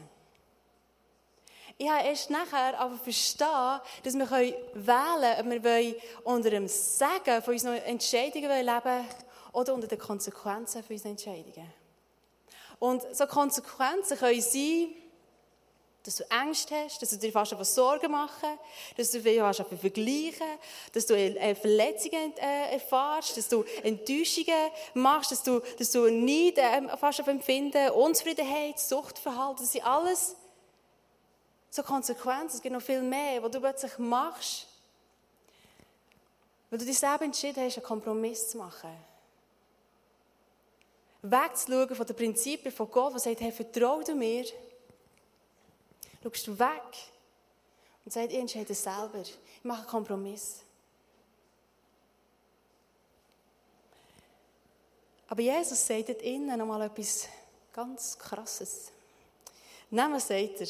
Ich 1.77 1.89
habe 1.89 2.07
erst 2.07 2.29
nachher 2.29 2.79
aber 2.79 2.95
verstanden, 2.97 3.81
dass 4.03 4.13
wir 4.13 4.29
wählen 4.29 5.35
können, 5.37 5.57
ob 5.57 5.63
wir 5.63 5.95
unter 6.23 6.49
dem 6.49 6.67
Segen 6.67 7.41
von 7.41 7.53
unseren 7.53 7.77
Entscheidungen 7.77 8.49
leben 8.49 8.83
wollen 8.83 9.05
oder 9.53 9.73
unter 9.73 9.87
den 9.87 9.99
Konsequenzen 9.99 10.83
von 10.83 10.95
unseren 10.95 11.11
Entscheidungen. 11.11 11.73
Und 12.79 13.03
so 13.15 13.25
Konsequenzen 13.25 14.17
können 14.17 14.41
sein, 14.41 14.89
dass 16.03 16.17
du 16.17 16.23
Ängste 16.29 16.75
hast, 16.75 17.01
dass 17.01 17.11
du 17.11 17.17
dir 17.17 17.31
fast 17.31 17.53
etwas 17.53 17.73
Sorgen 17.73 18.11
machen, 18.11 18.59
dass 18.97 19.11
du 19.11 19.21
dich 19.21 19.39
fast 19.39 19.63
vergleichen, 19.79 20.47
dass 20.91 21.05
du 21.05 21.15
Verletzungen 21.15 22.33
äh, 22.37 22.73
erfährst, 22.73 23.37
dass 23.37 23.47
du 23.47 23.63
Enttäuschungen 23.83 24.69
machst, 24.93 25.31
dass 25.31 25.43
du, 25.43 25.61
dass 25.79 25.91
du 25.91 26.09
Neid 26.09 26.57
äh, 26.57 26.97
fast 26.97 27.25
empfinden, 27.25 27.89
Unzufriedenheit, 27.91 28.79
Suchtverhalten, 28.79 29.63
das 29.63 29.71
sind 29.71 29.85
alles 29.85 30.35
so 31.69 31.83
Konsequenzen, 31.83 32.57
es 32.57 32.61
gibt 32.61 32.73
noch 32.73 32.81
viel 32.81 33.01
mehr, 33.01 33.41
was 33.41 33.51
du 33.51 33.61
plötzlich 33.61 33.97
machst, 33.97 34.67
weil 36.69 36.79
du 36.79 36.85
dich 36.85 36.99
selber 36.99 37.23
entschieden 37.23 37.63
hast, 37.63 37.77
einen 37.77 37.85
Kompromiss 37.85 38.49
zu 38.49 38.57
machen. 38.57 38.91
Wegzuschauen 41.21 41.95
von 41.95 42.05
den 42.05 42.15
Prinzipien 42.15 42.73
von 42.73 42.91
Gott, 42.91 43.13
der 43.13 43.19
sagt, 43.21 43.39
hey, 43.39 43.51
vertrau 43.51 44.01
du 44.01 44.13
mir. 44.13 44.43
Schaust 46.23 46.47
du 46.47 46.57
weg 46.57 46.81
und 48.05 48.13
sagst, 48.13 48.31
ich 48.31 48.39
entscheide 48.39 48.73
selber. 48.73 49.19
Ich 49.19 49.37
mache 49.61 49.81
einen 49.81 49.87
Kompromiss. 49.87 50.61
Aber 55.27 55.41
Jesus 55.41 55.85
sagt 55.85 56.07
dort 56.09 56.21
innen 56.21 56.57
noch 56.57 56.65
mal 56.65 56.83
etwas 56.83 57.27
ganz 57.73 58.17
Krasses. 58.17 58.91
Nehmen 59.89 60.19
sagt 60.19 60.61
er, 60.61 60.67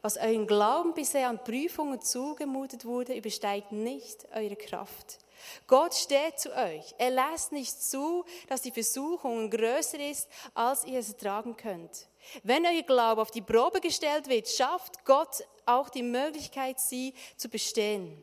was 0.00 0.16
euren 0.16 0.46
Glauben 0.46 0.94
bisher 0.94 1.28
an 1.28 1.42
Prüfungen 1.42 2.00
zugemutet 2.00 2.84
wurde, 2.84 3.16
übersteigt 3.16 3.72
nicht 3.72 4.26
eure 4.32 4.56
Kraft. 4.56 5.18
Gott 5.66 5.94
steht 5.94 6.38
zu 6.38 6.54
euch. 6.54 6.94
Er 6.98 7.10
lässt 7.10 7.52
nicht 7.52 7.82
zu, 7.82 8.24
dass 8.48 8.62
die 8.62 8.70
Versuchung 8.70 9.50
größer 9.50 9.98
ist, 9.98 10.28
als 10.54 10.84
ihr 10.84 11.00
es 11.00 11.12
ertragen 11.12 11.56
könnt. 11.56 12.06
Wenn 12.42 12.66
euer 12.66 12.82
Glaube 12.82 13.22
auf 13.22 13.30
die 13.30 13.42
Probe 13.42 13.80
gestellt 13.80 14.28
wird, 14.28 14.48
schafft 14.48 15.04
Gott 15.04 15.44
auch 15.64 15.88
die 15.88 16.02
Möglichkeit, 16.02 16.80
sie 16.80 17.14
zu 17.36 17.48
bestehen. 17.48 18.22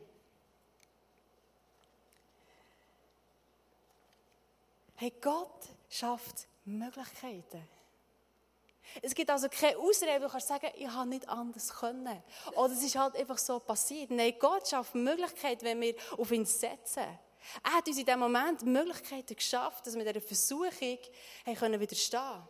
Hey, 4.96 5.12
Gott 5.20 5.64
schafft 5.90 6.46
Möglichkeiten. 6.64 7.68
Es 9.02 9.14
gibt 9.14 9.28
also 9.28 9.48
keine 9.48 9.76
Ausrede, 9.76 10.20
du 10.20 10.28
kannst 10.28 10.48
sagen, 10.48 10.68
ich 10.76 10.88
habe 10.88 11.08
nicht 11.08 11.28
anders 11.28 11.74
können. 11.74 12.22
Oder 12.54 12.72
es 12.72 12.82
ist 12.82 12.96
halt 12.96 13.16
einfach 13.16 13.38
so 13.38 13.58
passiert. 13.58 14.10
Nein, 14.10 14.34
Gott 14.38 14.68
schafft 14.68 14.94
Möglichkeiten, 14.94 15.64
wenn 15.64 15.80
wir 15.80 15.94
auf 16.16 16.30
ihn 16.30 16.46
setzen. 16.46 17.04
Er 17.62 17.72
hat 17.74 17.86
uns 17.86 17.98
in 17.98 18.06
diesem 18.06 18.20
Moment 18.20 18.62
Möglichkeiten 18.62 19.34
geschafft, 19.34 19.86
dass 19.86 19.96
wir 19.96 20.04
dieser 20.04 20.20
Versuchung 20.20 20.98
können 21.58 21.80
widerstehen 21.80 22.42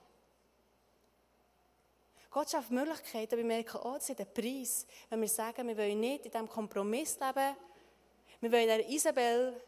Gott 2.35 2.51
schafft 2.51 2.73
Möglichkeiten, 2.73 3.35
aber 3.35 3.37
wir 3.37 3.44
merken, 3.44 3.79
oh, 3.85 3.94
das 3.94 4.11
ist 4.11 4.18
ein 4.18 4.27
Preis, 4.35 4.88
wenn 5.09 5.20
wir 5.20 5.29
sagen, 5.29 5.68
wir 5.68 5.79
wollen 5.79 6.01
nicht 6.01 6.27
in 6.27 6.33
diesem 6.33 6.49
Kompromiss 6.49 7.16
leben, 7.20 7.55
wir 8.40 8.51
wollen 8.51 8.66
der 8.66 8.88
Isabel 8.88 9.62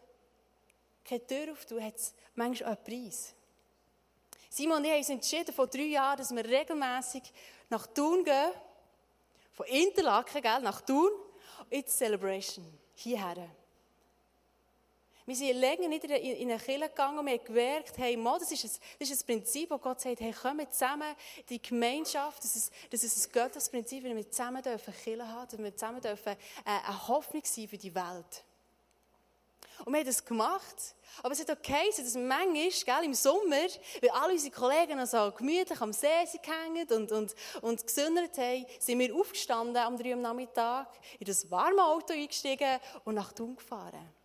keine 1.04 1.24
Tür 1.24 1.52
auftun, 1.52 1.80
hat 1.80 1.94
es 1.94 2.12
manchmal 2.34 2.72
auch 2.72 2.76
einen 2.76 2.84
Preis. 2.84 3.34
Simon 4.50 4.78
und 4.78 4.84
ich 4.84 4.90
haben 4.90 4.98
uns 4.98 5.08
entschieden, 5.10 5.54
vor 5.54 5.68
drei 5.68 5.82
Jahren, 5.82 6.18
dass 6.18 6.34
wir 6.34 6.44
regelmäßig 6.44 7.22
nach 7.68 7.86
Thun 7.86 8.24
gehen. 8.24 8.50
Von 9.52 9.66
Interlaken, 9.66 10.42
gell, 10.42 10.60
nach 10.60 10.80
Thun. 10.80 11.12
In 11.70 11.86
Celebration. 11.86 12.66
Hierher. 12.96 13.48
Wir 15.26 15.34
sind 15.34 15.56
länger 15.56 15.88
nicht 15.88 16.04
in 16.04 16.50
eine 16.50 16.60
Kirche 16.60 16.88
gegangen 16.88 17.18
und 17.18 17.26
wir 17.26 17.32
haben 17.32 17.44
gemerkt, 17.44 17.98
hey, 17.98 18.16
Mann, 18.16 18.38
das, 18.38 18.52
ist 18.52 18.64
ein, 18.64 18.70
das 19.00 19.10
ist 19.10 19.22
ein 19.22 19.26
Prinzip, 19.26 19.70
wo 19.70 19.78
Gott 19.78 20.00
sagt, 20.00 20.20
hey, 20.20 20.32
kommen 20.32 20.70
zusammen, 20.70 21.16
die 21.48 21.60
Gemeinschaft, 21.60 22.44
das 22.44 22.54
ist, 22.54 22.72
das 22.90 23.02
ist 23.02 23.26
ein 23.26 23.32
göttliches 23.32 23.68
Prinzip, 23.68 24.04
wenn 24.04 24.16
wir 24.16 24.30
zusammen 24.30 24.62
dürfen 24.62 24.94
Kirche 24.94 25.26
haben, 25.26 25.48
dass 25.50 25.58
wir 25.58 25.76
zusammen 25.76 26.00
dürfen 26.00 26.32
äh, 26.32 26.36
eine 26.64 27.08
Hoffnung 27.08 27.42
sein 27.44 27.66
für 27.66 27.76
die 27.76 27.92
Welt. 27.92 28.44
Und 29.84 29.92
wir 29.92 29.98
haben 29.98 30.06
das 30.06 30.24
gemacht. 30.24 30.94
Aber 31.22 31.32
es 31.32 31.40
hat 31.40 31.50
auch 31.50 31.60
geheißen, 31.60 32.04
dass 32.04 32.14
manchmal, 32.14 32.70
gell, 32.70 33.04
im 33.04 33.14
Sommer, 33.14 33.66
weil 34.00 34.10
alle 34.10 34.32
unsere 34.32 34.54
Kollegen 34.54 35.04
so 35.06 35.32
gemütlich 35.32 35.80
am 35.80 35.92
See 35.92 36.24
sind 36.26 36.42
gehängt 36.42 36.92
und, 36.92 37.10
und, 37.10 37.34
und 37.62 37.84
gesündert 37.84 38.38
haben, 38.38 38.66
sind 38.78 38.98
wir 38.98 39.14
aufgestanden 39.14 39.76
am 39.76 39.96
3 39.96 40.08
Uhr 40.08 40.14
am 40.14 40.22
Nachmittag, 40.22 40.88
in 41.18 41.26
das 41.26 41.50
warme 41.50 41.84
Auto 41.84 42.12
eingestiegen 42.12 42.78
und 43.04 43.16
nach 43.16 43.32
Thun 43.32 43.56
gefahren. 43.56 44.15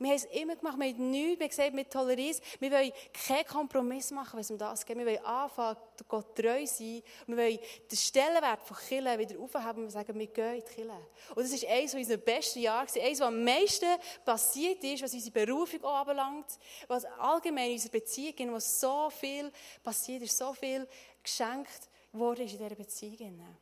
Wir 0.00 0.10
haben 0.10 0.16
es 0.16 0.24
immer 0.26 0.54
gemacht, 0.54 0.78
wir 0.78 0.86
haben 0.86 1.10
nichts, 1.10 1.40
haben 1.40 1.48
gesagt, 1.48 1.76
wir 1.76 1.90
tolerieren 1.90 2.40
Wir 2.60 2.70
wollen 2.70 2.92
keinen 3.12 3.44
Kompromiss 3.44 4.12
machen, 4.12 4.34
wenn 4.34 4.40
es 4.40 4.50
um 4.50 4.58
das 4.58 4.86
geht. 4.86 4.96
Wir 4.96 5.06
wollen 5.06 5.24
anfangen, 5.24 5.76
Gott 6.06 6.36
treu 6.36 6.64
sein. 6.66 7.02
Wir 7.26 7.36
wollen 7.36 7.58
den 7.90 7.96
Stellenwert 7.96 8.62
von 8.62 8.76
Kirche 8.76 9.18
wieder 9.18 9.40
aufheben 9.40 9.84
und 9.84 9.90
sagen, 9.90 10.16
wir 10.16 10.26
gehen 10.28 10.54
in 10.54 10.60
die 10.60 10.72
Kirche. 10.72 11.06
Und 11.34 11.42
das 11.42 11.50
ist 11.50 11.66
eines 11.66 11.94
unserer 11.94 12.18
besten 12.18 12.60
Jahre, 12.60 12.86
eines, 13.00 13.20
was 13.20 13.26
am 13.26 13.42
meisten 13.42 13.98
passiert 14.24 14.84
ist, 14.84 15.02
was 15.02 15.12
unsere 15.12 15.32
Berufung 15.32 15.82
auch 15.82 15.96
anbelangt, 15.96 16.46
was 16.86 17.04
allgemein 17.04 17.66
in 17.66 17.72
unserer 17.72 17.92
Beziehung, 17.92 18.52
was 18.52 18.80
so 18.80 19.10
viel 19.10 19.50
passiert 19.82 20.22
ist, 20.22 20.38
so 20.38 20.52
viel 20.52 20.86
geschenkt 21.22 21.88
ist 22.12 22.52
in 22.52 22.58
dieser 22.58 22.74
Beziehung. 22.76 23.56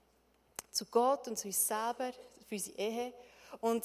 Zu 0.70 0.85
Gott 0.87 1.29
und 1.29 1.38
zu 1.38 1.49
uns 1.49 1.66
selber, 1.66 2.12
für 2.46 2.55
unsere 2.55 2.79
Ehe. 2.79 3.12
Und, 3.61 3.85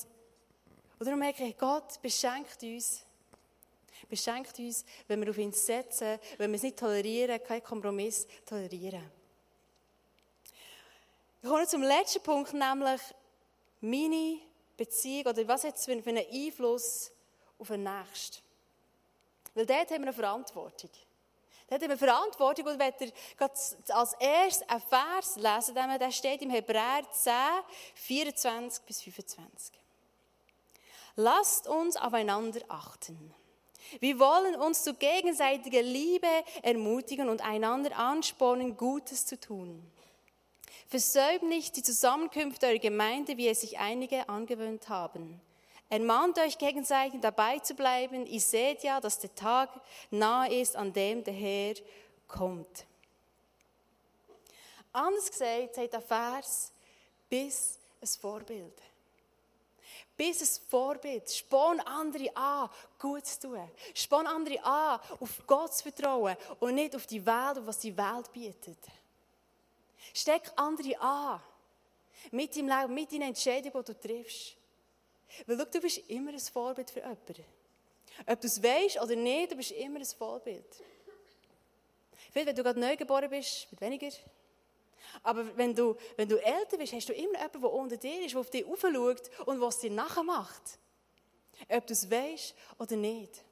und 1.01 1.07
darum 1.07 1.19
merke 1.19 1.43
ich, 1.43 1.57
Gott 1.57 1.99
beschenkt 1.99 2.61
uns 2.61 3.03
beschenkt 4.07 4.59
uns, 4.59 4.85
wenn 5.07 5.19
wir 5.21 5.31
auf 5.31 5.37
ihn 5.39 5.51
setzen, 5.51 6.19
wenn 6.37 6.51
wir 6.51 6.57
es 6.57 6.63
nicht 6.63 6.77
tolerieren, 6.77 7.41
keinen 7.43 7.63
Kompromiss 7.63 8.27
tolerieren. 8.45 9.09
Ich 11.41 11.49
komme 11.49 11.65
zum 11.65 11.81
letzten 11.81 12.21
Punkt, 12.21 12.53
nämlich 12.53 13.01
meine 13.79 14.41
Beziehung 14.77 15.25
oder 15.25 15.47
was 15.47 15.63
hat 15.63 15.75
es 15.75 15.85
für 15.85 15.91
einen 15.93 16.17
Einfluss 16.17 17.11
auf 17.57 17.69
den 17.69 17.83
Nächsten. 17.83 18.43
Weil 19.55 19.65
dort 19.65 19.89
haben 19.89 20.01
wir 20.01 20.09
eine 20.09 20.13
Verantwortung. 20.13 20.91
Dort 21.67 21.81
haben 21.81 21.89
wir 21.89 21.97
Verantwortung 21.97 22.67
und 22.67 22.79
wenn 22.79 22.93
ihr 22.99 23.13
als 23.95 24.13
erstes 24.19 24.69
einen 24.69 24.81
Vers 24.81 25.35
lesen, 25.37 25.99
der 25.99 26.11
steht 26.11 26.41
im 26.43 26.51
Hebräer 26.51 27.09
10, 27.11 27.33
24 27.95 28.83
bis 28.83 29.01
25. 29.01 29.80
Lasst 31.15 31.67
uns 31.67 31.97
aufeinander 31.97 32.61
achten. 32.67 33.33
Wir 33.99 34.19
wollen 34.19 34.55
uns 34.55 34.83
zu 34.83 34.93
gegenseitiger 34.93 35.81
Liebe 35.81 36.27
ermutigen 36.61 37.29
und 37.29 37.41
einander 37.41 37.97
anspornen, 37.97 38.77
Gutes 38.77 39.25
zu 39.25 39.39
tun. 39.39 39.83
Versäumt 40.87 41.43
nicht 41.43 41.75
die 41.75 41.83
Zusammenkünfte 41.83 42.67
eurer 42.67 42.77
Gemeinde, 42.77 43.37
wie 43.37 43.47
es 43.47 43.61
sich 43.61 43.79
einige 43.79 44.29
angewöhnt 44.29 44.89
haben. 44.89 45.41
Ermahnt 45.89 46.39
euch 46.39 46.57
gegenseitig 46.57 47.19
dabei 47.19 47.59
zu 47.59 47.75
bleiben. 47.75 48.25
Ihr 48.25 48.39
seht 48.39 48.83
ja, 48.83 49.01
dass 49.01 49.19
der 49.19 49.35
Tag 49.35 49.69
nahe 50.09 50.61
ist, 50.61 50.77
an 50.77 50.93
dem 50.93 51.23
der 51.23 51.33
Herr 51.33 51.75
kommt. 52.27 52.85
Anders 54.93 55.29
gesagt, 55.31 55.75
sagt 55.75 55.93
der 55.93 56.01
Vers, 56.01 56.71
bis 57.29 57.79
ein 58.01 58.07
Vorbild. 58.07 58.81
Bis 60.21 60.39
ein 60.39 60.69
Vorbild. 60.69 61.31
Sporn 61.31 61.79
andere 61.79 62.37
an, 62.37 62.69
gut 62.99 63.25
zu 63.25 63.39
tun. 63.39 63.71
Sporn 63.95 64.27
andere 64.27 64.63
an, 64.63 64.99
auf 65.19 65.41
Gott 65.47 65.73
zu 65.73 65.81
vertrauen 65.81 66.37
und 66.59 66.75
nicht 66.75 66.95
auf 66.95 67.07
die 67.07 67.25
Welt 67.25 67.57
und 67.57 67.65
was 67.65 67.79
die 67.79 67.97
Welt 67.97 68.31
bietet. 68.31 68.77
Steck 70.13 70.51
andere 70.55 71.01
an. 71.01 71.41
Mit 72.29 72.55
deinem 72.55 72.67
Leben, 72.67 72.93
mit 72.93 73.11
deinen 73.11 73.29
Entscheidungen, 73.29 73.83
die 73.83 73.93
du 73.93 73.99
triffst. 73.99 74.57
Weil 75.47 75.57
schau, 75.57 75.65
du 75.65 75.81
bist 75.81 75.97
immer 76.07 76.31
ein 76.31 76.39
Vorbild 76.39 76.91
für 76.91 76.99
jemanden. 76.99 77.43
Ob 78.27 78.41
du 78.41 78.45
es 78.45 78.61
weißt 78.61 79.01
oder 79.01 79.15
nicht, 79.15 79.53
du 79.53 79.55
bist 79.55 79.71
immer 79.71 79.97
ein 79.97 80.05
Vorbild. 80.05 80.83
Vielleicht, 82.29 82.47
wenn 82.47 82.55
du 82.55 82.61
gerade 82.61 82.79
neu 82.79 82.95
geboren 82.95 83.27
bist, 83.27 83.71
mit 83.71 83.81
weniger. 83.81 84.11
Aber 85.23 85.55
wenn 85.55 85.75
du, 85.75 85.95
wenn 86.15 86.27
du 86.27 86.37
älter 86.37 86.77
bist, 86.77 86.93
hast 86.93 87.09
du 87.09 87.13
immer 87.13 87.33
jemanden, 87.33 87.61
der 87.61 87.71
unter 87.71 87.97
dir 87.97 88.25
ist, 88.25 88.33
der 88.33 88.39
auf 88.39 88.49
dich 88.49 88.65
aufschaut 88.65 89.29
und 89.45 89.61
was 89.61 89.79
dir 89.79 89.91
nachher 89.91 90.23
macht. 90.23 90.79
Ob 91.69 91.85
du 91.85 91.93
es 91.93 92.09
weißt 92.09 92.55
oder 92.79 92.95
nicht. 92.95 93.43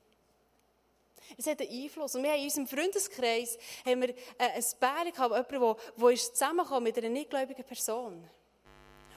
Es 1.37 1.45
hat 1.45 1.61
einen 1.61 1.69
Einfluss. 1.69 2.15
Und 2.15 2.23
wir 2.23 2.31
haben 2.31 2.39
in 2.39 2.45
unserem 2.45 2.67
Freundeskreis 2.67 3.57
haben 3.85 4.01
wir 4.01 4.09
äh, 4.09 4.15
ein 4.39 5.11
gehabt, 5.11 5.51
jemand, 5.51 5.79
der, 5.97 6.15
zusammengekommen 6.15 6.83
mit 6.83 6.97
einer 6.97 7.09
nichtgläubigen 7.09 7.63
Person. 7.63 8.27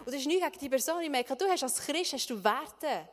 Und 0.05 0.07
das 0.07 0.17
ist 0.17 0.27
nicht 0.27 0.43
gegen 0.43 0.59
die 0.59 0.69
Person. 0.69 1.01
Ich 1.01 1.11
merke, 1.11 1.35
du 1.37 1.47
hast 1.47 1.62
als 1.62 1.81
Christ 1.81 2.12
hast 2.12 2.29
du 2.29 2.43
Werte. 2.43 3.09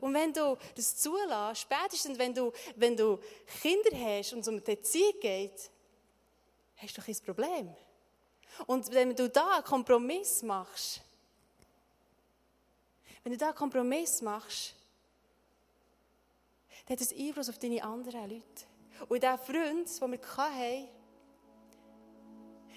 Und 0.00 0.14
wenn 0.14 0.32
du 0.32 0.56
das 0.74 0.96
zulässt, 0.96 1.60
spätestens 1.62 2.18
wenn 2.18 2.34
du, 2.34 2.52
wenn 2.74 2.96
du 2.96 3.20
Kinder 3.62 3.96
hast 3.96 4.32
und 4.32 4.40
es 4.40 4.48
um 4.48 4.62
die 4.62 4.70
Erziehung 4.72 5.20
geht, 5.20 5.70
hast 6.76 6.98
du 6.98 7.02
ein 7.06 7.16
Problem. 7.24 7.76
Und 8.66 8.90
wenn 8.92 9.14
du 9.14 9.28
da 9.28 9.54
einen 9.56 9.64
Kompromiss 9.64 10.42
machst, 10.42 11.00
wenn 13.22 13.32
du 13.32 13.38
da 13.38 13.46
einen 13.46 13.54
Kompromiss 13.54 14.22
machst, 14.22 14.74
dann 16.86 16.94
hat 16.94 17.00
das 17.00 17.12
Einfluss 17.12 17.48
auf 17.48 17.58
deine 17.58 17.82
anderen 17.82 18.30
Leute. 18.30 18.66
Und 19.08 19.22
dieser 19.22 19.38
Freund, 19.38 20.00
den 20.00 20.12
wir 20.12 20.18
hatten, 20.36 20.88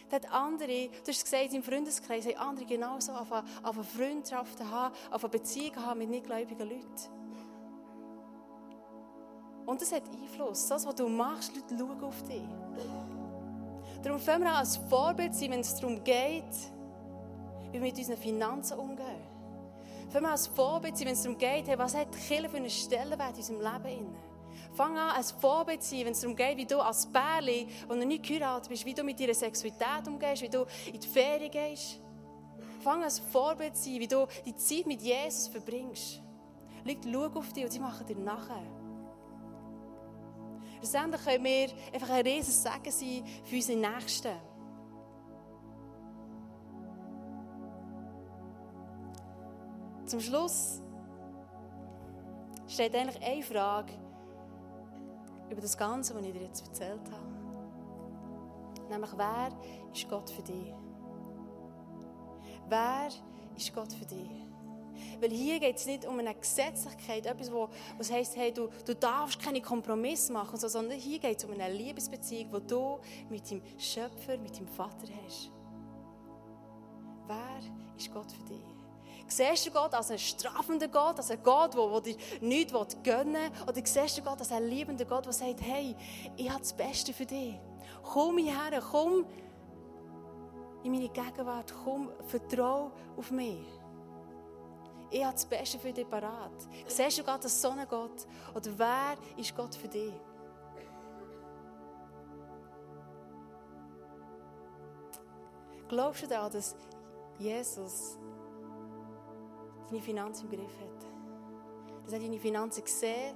der 0.09 0.21
hat 0.21 0.31
andere, 0.31 0.87
du 0.87 1.11
hast 1.11 1.23
gesagt, 1.23 1.53
im 1.53 1.63
Freundeskreis 1.63 2.25
haben 2.25 2.37
andere 2.37 2.65
genauso 2.65 3.11
auf 3.11 3.27
Freundschaften 3.93 4.71
haben, 4.71 4.95
auf 5.11 5.21
Beziehungen 5.29 5.85
haben 5.85 5.97
mit 5.99 6.09
nichtgläubigen 6.09 6.69
Leuten. 6.69 7.17
Und 9.65 9.81
das 9.81 9.91
hat 9.91 10.03
Einfluss. 10.07 10.67
Das, 10.67 10.85
was 10.85 10.95
du 10.95 11.09
machst, 11.09 11.53
Leute 11.53 11.77
schauen 11.77 12.01
auf 12.01 12.23
dich. 12.23 12.41
Darum 14.03 14.19
fangen 14.19 14.43
wir 14.43 14.51
an, 14.51 14.57
als 14.57 14.77
Vorbild 14.77 15.33
sein, 15.33 15.51
wenn 15.51 15.61
es 15.61 15.75
darum 15.75 16.03
geht, 16.03 16.43
wie 17.71 17.73
wir 17.73 17.81
mit 17.81 17.97
unseren 17.97 18.17
Finanzen 18.17 18.77
umgehen. 18.77 19.23
Fangen 20.09 20.23
wir 20.23 20.29
an, 20.29 20.33
als 20.33 20.47
Vorbild 20.47 20.95
sein, 20.95 21.07
wenn 21.07 21.13
es 21.13 21.23
darum 21.23 21.37
geht, 21.37 21.67
hey, 21.67 21.77
was 21.77 21.95
hat 21.95 22.13
die 22.13 22.19
Kirche 22.19 22.49
für 22.49 22.57
einen 22.57 22.69
Stellenwert 22.69 23.31
in 23.31 23.37
unserem 23.37 23.61
Leben? 23.61 24.15
Fang 24.73 24.97
an, 24.97 25.11
als 25.11 25.31
Vorbild 25.31 25.81
zu 25.81 25.89
sein, 25.95 26.05
wenn 26.05 26.11
es 26.11 26.21
darum 26.21 26.35
geht, 26.35 26.57
wie 26.57 26.65
du 26.65 26.79
als 26.79 27.07
Pärchen, 27.07 27.67
wo 27.87 27.95
du 27.95 28.05
nicht 28.05 28.23
geheiratet 28.23 28.69
bist, 28.69 28.85
wie 28.85 28.93
du 28.93 29.03
mit 29.03 29.19
deiner 29.19 29.33
Sexualität 29.33 30.07
umgehst, 30.07 30.41
wie 30.41 30.49
du 30.49 30.65
in 30.91 30.99
die 30.99 31.07
Ferien 31.07 31.51
gehst. 31.51 31.99
Fang 32.81 32.97
an, 32.97 33.03
als 33.03 33.19
Vorbild 33.19 33.75
zu 33.75 33.85
sein, 33.85 33.99
wie 33.99 34.07
du 34.07 34.27
die 34.45 34.55
Zeit 34.55 34.85
mit 34.85 35.01
Jesus 35.01 35.47
verbringst. 35.47 36.21
Leute 36.85 37.11
schauen 37.11 37.37
auf 37.37 37.51
dich 37.53 37.63
und 37.65 37.71
sie 37.71 37.79
machen 37.79 38.05
dir 38.05 38.15
nachher. 38.17 38.76
Schlussendlich 40.77 41.23
können 41.23 41.43
wir 41.43 41.69
einfach 41.93 42.09
ein 42.09 42.25
riesen 42.25 42.53
Segen 42.53 42.91
sein 42.91 43.25
für 43.43 43.55
unsere 43.55 43.79
Nächsten. 43.79 44.33
Zum 50.05 50.21
Schluss 50.21 50.81
steht 52.67 52.95
eigentlich 52.95 53.21
eine 53.21 53.43
Frage 53.43 53.93
über 55.49 55.61
das 55.61 55.77
Ganze, 55.77 56.15
was 56.15 56.23
ich 56.23 56.33
dir 56.33 56.43
jetzt 56.43 56.65
erzählt 56.65 57.11
habe. 57.11 57.27
Nämlich, 58.89 59.11
wer 59.17 59.49
ist 59.93 60.07
Gott 60.07 60.29
für 60.29 60.43
dich? 60.43 60.73
Wer 62.69 63.09
ist 63.55 63.73
Gott 63.73 63.91
für 63.91 64.05
dich? 64.05 64.46
Weil 65.19 65.31
hier 65.31 65.59
geht 65.59 65.77
es 65.77 65.85
nicht 65.85 66.05
um 66.05 66.19
eine 66.19 66.33
Gesetzlichkeit, 66.33 67.25
etwas, 67.25 67.51
wo, 67.51 67.69
was 67.97 68.11
heisst, 68.11 68.35
hey, 68.35 68.51
du, 68.51 68.69
du 68.85 68.95
darfst 68.95 69.41
keine 69.41 69.61
Kompromisse 69.61 70.31
machen, 70.31 70.57
sondern 70.57 70.97
hier 70.97 71.19
geht 71.19 71.37
es 71.37 71.45
um 71.45 71.51
eine 71.51 71.71
Liebesbeziehung, 71.71 72.51
die 72.51 72.67
du 72.67 72.99
mit 73.29 73.49
dem 73.49 73.61
Schöpfer, 73.77 74.37
mit 74.37 74.57
dem 74.57 74.67
Vater 74.67 75.07
hast. 75.25 75.51
Wer 77.27 77.95
ist 77.97 78.11
Gott 78.13 78.31
für 78.31 78.43
dich? 78.43 78.77
Siehst 79.29 79.67
du 79.67 79.71
Gott 79.71 79.93
als 79.93 80.09
einen 80.09 80.19
strafenden 80.19 80.89
Gott, 80.89 81.17
als 81.17 81.29
einen 81.31 81.43
Gott, 81.43 81.73
der, 81.73 81.89
der 81.89 82.01
dir 82.01 82.17
nichts 82.41 82.97
gönnen 83.03 83.33
will? 83.33 83.63
Oder 83.67 83.81
siehst 83.83 84.17
du 84.17 84.21
Gott 84.21 84.39
als 84.39 84.51
einen 84.51 84.69
liebenden 84.69 85.07
Gott, 85.07 85.25
der 85.25 85.33
sagt, 85.33 85.61
hey, 85.61 85.95
ich 86.37 86.49
habe 86.49 86.59
das 86.59 86.73
Beste 86.73 87.11
für 87.11 87.25
dich. 87.25 87.55
Komm 88.01 88.37
hierher, 88.37 88.81
komm 88.81 89.25
in 90.83 90.91
meine 90.93 91.09
Gegenwart, 91.09 91.73
komm, 91.83 92.09
vertraue 92.27 92.91
auf 93.17 93.31
mich. 93.31 93.65
Ich 95.09 95.23
habe 95.23 95.33
das 95.33 95.45
Beste 95.45 95.79
für 95.79 95.93
dich 95.93 96.09
parat. 96.09 96.51
Siehst 96.87 97.17
du 97.17 97.23
Gott 97.23 97.43
als 97.43 97.61
Sonnengott? 97.61 98.27
Oder 98.53 98.77
wer 98.77 99.15
ist 99.37 99.55
Gott 99.55 99.73
für 99.73 99.87
dich? 99.87 100.13
Glaubst 105.87 106.23
du 106.23 106.27
daran, 106.27 106.51
dass 106.51 106.75
Jesus 107.39 108.17
deine 109.89 110.01
Finanzen 110.01 110.49
im 110.49 110.57
Griff 110.57 110.79
hat? 110.81 112.03
Dass 112.03 112.13
er 112.13 112.19
deine 112.19 112.39
Finanzen 112.39 112.83
sieht? 112.85 113.35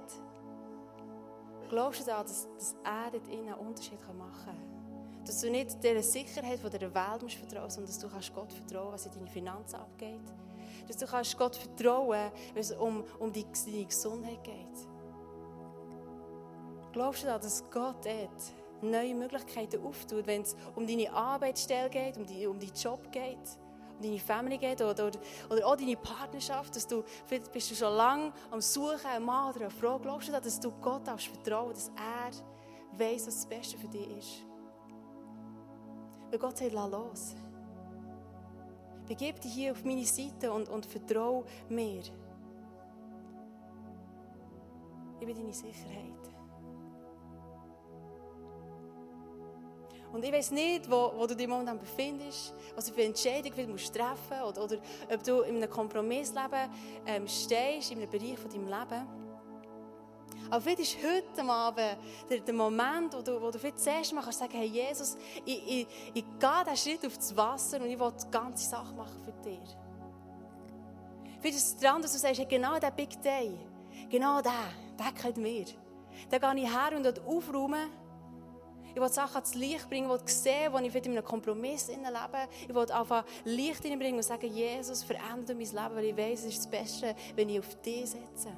Glaubst 1.70 2.00
du 2.00 2.04
daran, 2.04 2.26
dass, 2.26 2.46
dass 2.54 2.76
er 2.84 3.10
dort 3.10 3.28
einen 3.30 3.54
Unterschied 3.54 3.98
machen 4.14 4.44
kann? 4.44 5.24
Dass 5.24 5.40
du 5.40 5.50
nicht 5.50 5.82
der 5.82 6.02
Sicherheit 6.02 6.60
der 6.62 6.94
Welt 6.94 7.22
musst 7.22 7.36
vertrauen 7.36 7.70
sondern 7.70 7.86
dass 7.86 7.98
du 7.98 8.08
kannst 8.10 8.34
Gott 8.34 8.52
vertrauen 8.52 8.92
was 8.92 9.06
in 9.06 9.12
deine 9.12 9.28
Finanzen 9.28 9.76
abgeht? 9.76 10.20
Dass 10.88 10.96
du 10.96 11.06
kannst 11.06 11.36
Gott 11.38 11.56
vertrauen 11.56 12.30
wenn 12.54 12.60
es 12.60 12.72
um, 12.72 13.04
um 13.18 13.32
deine 13.32 13.84
Gesundheit 13.86 14.42
geht. 14.44 14.88
Glaubst 16.92 17.22
du 17.22 17.26
da, 17.26 17.38
dass 17.38 17.64
Gott 17.70 18.04
dort 18.04 18.52
neue 18.82 19.14
Möglichkeiten 19.14 19.84
auftut, 19.84 20.26
wenn 20.26 20.42
es 20.42 20.56
um 20.74 20.86
deine 20.86 21.10
Arbeitsstelle 21.12 21.88
geht, 21.88 22.16
um, 22.16 22.26
die, 22.26 22.46
um 22.46 22.58
deinen 22.58 22.74
Job 22.74 23.10
geht, 23.12 23.38
um 23.96 24.02
deine 24.02 24.18
Family 24.18 24.58
geht 24.58 24.82
oder, 24.82 25.06
oder, 25.06 25.18
oder 25.48 25.66
auch 25.66 25.76
deine 25.76 25.96
Partnerschaft, 25.96 26.74
dass 26.76 26.86
du, 26.86 27.02
vielleicht 27.26 27.50
bist 27.52 27.70
du 27.70 27.74
schon 27.74 27.94
lange 27.94 28.32
am 28.50 28.60
Suchen, 28.60 29.06
einen 29.06 29.24
Mann 29.24 29.50
oder 29.50 29.62
eine 29.62 29.70
Frau, 29.70 29.98
glaubst 29.98 30.28
du 30.28 30.32
da, 30.32 30.40
dass 30.40 30.58
du 30.60 30.70
Gott 30.80 31.06
darfst 31.06 31.28
vertrauen, 31.28 31.72
dass 31.72 31.88
er 31.88 32.98
weiß, 32.98 33.26
was 33.28 33.36
das 33.36 33.46
Beste 33.46 33.78
für 33.78 33.88
dich 33.88 34.08
ist? 34.18 34.44
Weil 36.30 36.38
Gott 36.38 36.58
sagt, 36.58 36.72
lass 36.72 36.90
los. 36.90 37.34
Begib 39.12 39.42
dich 39.42 39.52
hier 39.52 39.72
auf 39.72 39.84
meine 39.84 40.06
Seite 40.06 40.50
und, 40.50 40.70
und 40.70 40.86
vertraue 40.86 41.44
mir. 41.68 42.00
Ich 45.20 45.26
bin 45.26 45.36
deine 45.36 45.52
Sicherheit. 45.52 46.22
Und 50.14 50.24
ich 50.24 50.32
weiß 50.32 50.52
nicht, 50.52 50.90
wo, 50.90 51.12
wo 51.14 51.26
du 51.26 51.36
dich 51.36 51.46
momentan 51.46 51.78
befindest, 51.78 52.54
was 52.74 52.86
du 52.86 52.94
für 52.94 53.02
Entscheidung 53.02 53.52
du 53.54 53.66
musst 53.66 53.94
treffen 53.94 54.44
oder, 54.48 54.64
oder 54.64 54.78
ob 55.12 55.22
du 55.22 55.42
in 55.42 55.56
einem 55.56 55.68
Kompromissleben 55.68 56.70
ähm, 57.04 57.28
stehst, 57.28 57.92
in 57.92 57.98
einem 57.98 58.08
Bereich 58.08 58.38
von 58.38 58.50
deinem 58.50 58.66
Leben. 58.66 59.21
Aber 60.52 60.60
vielleicht 60.60 60.80
ist 60.80 60.98
heute 60.98 61.50
Abend 61.50 61.96
der, 62.28 62.40
der 62.40 62.52
Moment, 62.52 63.14
wo 63.14 63.22
du, 63.22 63.40
wo 63.40 63.50
du 63.50 63.58
vielleicht 63.58 63.78
das 63.78 63.86
erste 63.86 64.14
Mal 64.14 64.20
kannst 64.20 64.38
sagen 64.38 64.52
hey 64.52 64.66
Jesus, 64.66 65.16
ich, 65.46 65.66
ich, 65.66 65.86
ich 66.12 66.24
gehe 66.38 66.64
diesen 66.70 66.76
Schritt 66.76 67.06
auf 67.06 67.16
das 67.16 67.34
Wasser 67.34 67.80
und 67.80 67.86
ich 67.88 67.98
will 67.98 68.12
die 68.22 68.30
ganze 68.30 68.68
Sache 68.68 68.94
machen 68.94 69.18
für 69.24 69.32
dich. 69.48 69.76
Vielleicht 71.40 71.56
ist 71.56 71.68
es 71.68 71.76
dran, 71.78 72.02
dass 72.02 72.12
du 72.12 72.18
sagst, 72.18 72.38
hey, 72.38 72.44
genau 72.44 72.78
der 72.78 72.90
Big 72.90 73.18
Day, 73.22 73.58
genau 74.10 74.42
der, 74.42 74.52
der 74.98 75.12
gehört 75.12 75.38
mir. 75.38 75.64
Da 76.28 76.36
gehe 76.36 76.64
ich 76.64 76.70
her 76.70 76.98
und 76.98 77.26
aufräumen 77.26 77.88
ich 78.94 79.00
will 79.00 79.08
Sachen 79.08 79.36
ans 79.36 79.54
Licht 79.54 79.88
bringen, 79.88 80.04
ich 80.04 80.20
will 80.20 80.28
sehen, 80.28 80.70
wo 80.70 80.76
ich 80.76 80.94
in 80.94 81.12
einem 81.12 81.24
Kompromiss 81.24 81.88
lebe. 81.88 82.48
Ich 82.68 82.74
will 82.74 82.92
einfach 82.92 83.24
Licht 83.46 83.82
hineinbringen 83.82 84.16
und 84.16 84.22
sagen, 84.22 84.52
Jesus, 84.52 85.02
verändere 85.02 85.56
mein 85.56 85.64
Leben, 85.64 85.96
weil 85.96 86.04
ich 86.04 86.16
weiß, 86.18 86.40
es 86.40 86.56
ist 86.56 86.58
das 86.58 86.70
Beste, 86.70 87.16
wenn 87.34 87.48
ich 87.48 87.58
auf 87.58 87.74
dich 87.80 88.10
setze. 88.10 88.52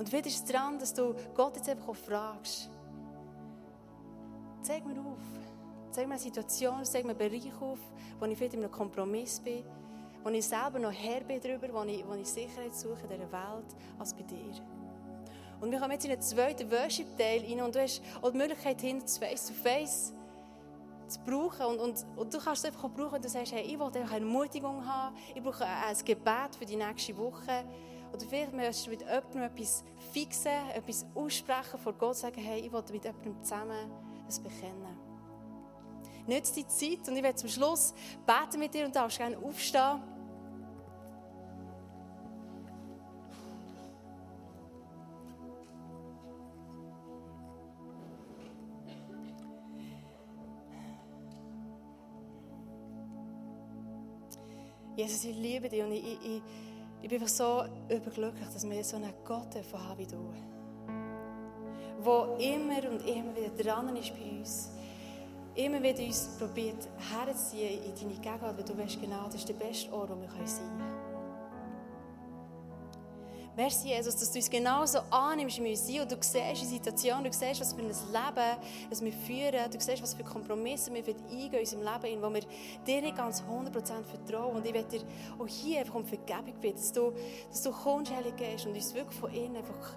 Und 0.00 0.10
wieder 0.10 0.28
ist 0.28 0.36
es 0.36 0.44
dran, 0.46 0.78
dass 0.78 0.94
du 0.94 1.14
Gott 1.34 1.56
jetzt 1.56 1.68
einfach 1.68 1.94
fragst. 1.94 2.70
Zeig 4.62 4.86
mir 4.86 4.98
auf. 4.98 5.18
Zeig 5.90 6.06
mir 6.06 6.14
eine 6.14 6.22
Situation, 6.22 6.82
zeig 6.86 7.04
mir 7.04 7.10
einen 7.10 7.18
Bereich 7.18 7.52
auf, 7.60 7.78
wo 8.18 8.24
ich 8.24 8.38
vielleicht 8.38 8.54
in 8.54 8.60
einem 8.60 8.72
Kompromiss 8.72 9.40
bin, 9.40 9.62
wo 10.24 10.30
ich 10.30 10.46
selber 10.46 10.78
noch 10.78 10.90
Herr 10.90 11.20
bin 11.20 11.38
darüber, 11.38 11.68
wo 11.74 11.82
ich, 11.82 12.02
wo 12.08 12.14
ich 12.14 12.26
Sicherheit 12.26 12.74
suche 12.74 13.02
in 13.02 13.10
dieser 13.10 13.30
Welt, 13.30 13.76
als 13.98 14.14
bei 14.14 14.22
dir. 14.22 14.54
Und 15.60 15.70
wir 15.70 15.78
kommen 15.78 15.92
jetzt 15.92 16.06
in 16.06 16.12
den 16.12 16.22
zweiten 16.22 16.70
Worship-Teil 16.70 17.44
rein 17.44 17.60
und 17.60 17.74
du 17.74 17.82
hast 17.82 18.00
auch 18.22 18.30
die 18.30 18.38
Möglichkeit, 18.38 18.80
hinter 18.80 19.04
das 19.04 19.18
Face-to-Face 19.18 20.14
zu 21.08 21.20
brauchen. 21.26 21.66
Und, 21.66 21.78
und, 21.78 22.06
und, 22.16 22.32
du 22.32 22.38
kannst 22.38 22.64
es 22.64 22.70
einfach 22.70 22.84
auch 22.84 22.90
brauchen, 22.90 23.12
wenn 23.12 23.22
du 23.22 23.28
sagst, 23.28 23.52
hey, 23.52 23.64
ich 23.66 23.78
will 23.78 23.90
eine 23.94 24.10
Ermutigung 24.10 24.82
haben, 24.86 25.14
ich 25.34 25.42
brauche 25.42 25.66
ein 25.66 25.96
Gebet 26.02 26.56
für 26.58 26.64
die 26.64 26.76
nächste 26.76 27.14
Woche. 27.18 27.66
Oder 28.12 28.26
vielleicht 28.26 28.52
möchtest 28.52 28.86
du 28.86 28.90
mit 28.90 29.00
jemandem 29.00 29.42
etwas 29.42 29.84
fixen, 30.12 30.52
etwas 30.74 31.06
aussprechen 31.14 31.78
vor 31.78 31.92
Gott, 31.92 32.16
sagen, 32.16 32.40
hey, 32.40 32.60
ich 32.60 32.72
will 32.72 32.82
mit 32.90 33.04
jemandem 33.04 33.42
zusammen 33.42 33.90
das 34.26 34.40
bekennen. 34.40 34.98
Nütze 36.26 36.54
die 36.54 36.66
Zeit 36.66 37.08
und 37.08 37.16
ich 37.16 37.22
werde 37.22 37.36
zum 37.36 37.48
Schluss 37.48 37.94
beten 38.26 38.60
mit 38.60 38.74
dir 38.74 38.84
und 38.84 38.94
darfst 38.94 39.18
gerne 39.18 39.38
aufstehen. 39.38 40.02
Jesus, 54.96 55.24
ich 55.24 55.36
liebe 55.36 55.68
dich 55.68 55.82
und 55.82 55.92
ich, 55.92 56.04
ich, 56.04 56.18
ich 56.24 56.42
bin 57.08 57.20
einfach 57.20 57.28
so 57.28 57.64
überglücklich, 57.88 58.48
dass 58.52 58.68
wir 58.68 58.84
so 58.84 58.96
einen 58.96 59.12
Gott 59.24 59.54
haben 59.54 59.98
wie 59.98 60.06
du. 60.06 60.32
Der 62.04 62.38
immer 62.38 62.90
und 62.90 63.06
immer 63.06 63.34
wieder 63.36 63.50
dran 63.62 63.96
ist 63.96 64.12
bei 64.14 64.38
uns. 64.38 64.70
Immer 65.54 65.82
wieder 65.82 66.02
uns 66.02 66.36
probiert 66.38 66.88
herzuziehen 67.10 67.82
in 67.84 67.94
deine 67.94 68.20
Gegenwart, 68.20 68.56
weil 68.56 68.64
du 68.64 68.78
weißt 68.78 69.00
genau, 69.00 69.24
das 69.26 69.36
ist 69.36 69.48
der 69.48 69.54
beste 69.54 69.92
Ort, 69.92 70.10
wo 70.10 70.20
wir 70.20 70.28
sein 70.46 70.68
können. 70.78 71.19
Merci, 73.60 73.88
Jesus, 73.88 74.16
dass 74.16 74.32
du 74.32 74.38
uns 74.38 74.48
genauso 74.48 75.00
annimmst, 75.10 75.58
wie 75.58 75.64
wir 75.64 75.76
sind. 75.76 76.00
Und 76.00 76.12
du 76.12 76.16
siehst 76.18 76.62
die 76.62 76.66
Situation, 76.66 77.22
du 77.22 77.30
siehst, 77.30 77.60
was 77.60 77.74
für 77.74 77.82
ein 77.82 77.88
Leben 77.88 78.56
das 78.88 79.04
wir 79.04 79.12
führen. 79.12 79.70
Du 79.70 79.78
siehst, 79.78 80.02
was 80.02 80.14
für 80.14 80.24
Kompromisse 80.24 80.90
wir 80.90 81.04
eingehen 81.06 81.52
in 81.52 81.58
unserem 81.58 81.82
Leben, 81.82 82.22
wo 82.22 82.32
wir 82.32 82.40
dir 82.86 83.02
nicht 83.02 83.18
ganz 83.18 83.42
100% 83.42 83.70
vertrauen. 84.02 84.56
Und 84.56 84.66
ich 84.66 84.72
werde 84.72 84.88
dir 84.88 85.02
auch 85.38 85.46
hier 85.46 85.80
einfach 85.80 85.94
um 85.94 86.06
Vergebung 86.06 86.54
bitten, 86.58 86.78
dass 86.78 86.90
du, 86.90 87.12
dass 87.50 87.62
du 87.62 87.70
kommst, 87.70 88.10
Heilige 88.16 88.36
Geist, 88.36 88.64
und 88.64 88.74
uns 88.74 88.94
wirklich 88.94 89.20
von 89.20 89.30
innen 89.30 89.56
einfach, 89.56 89.94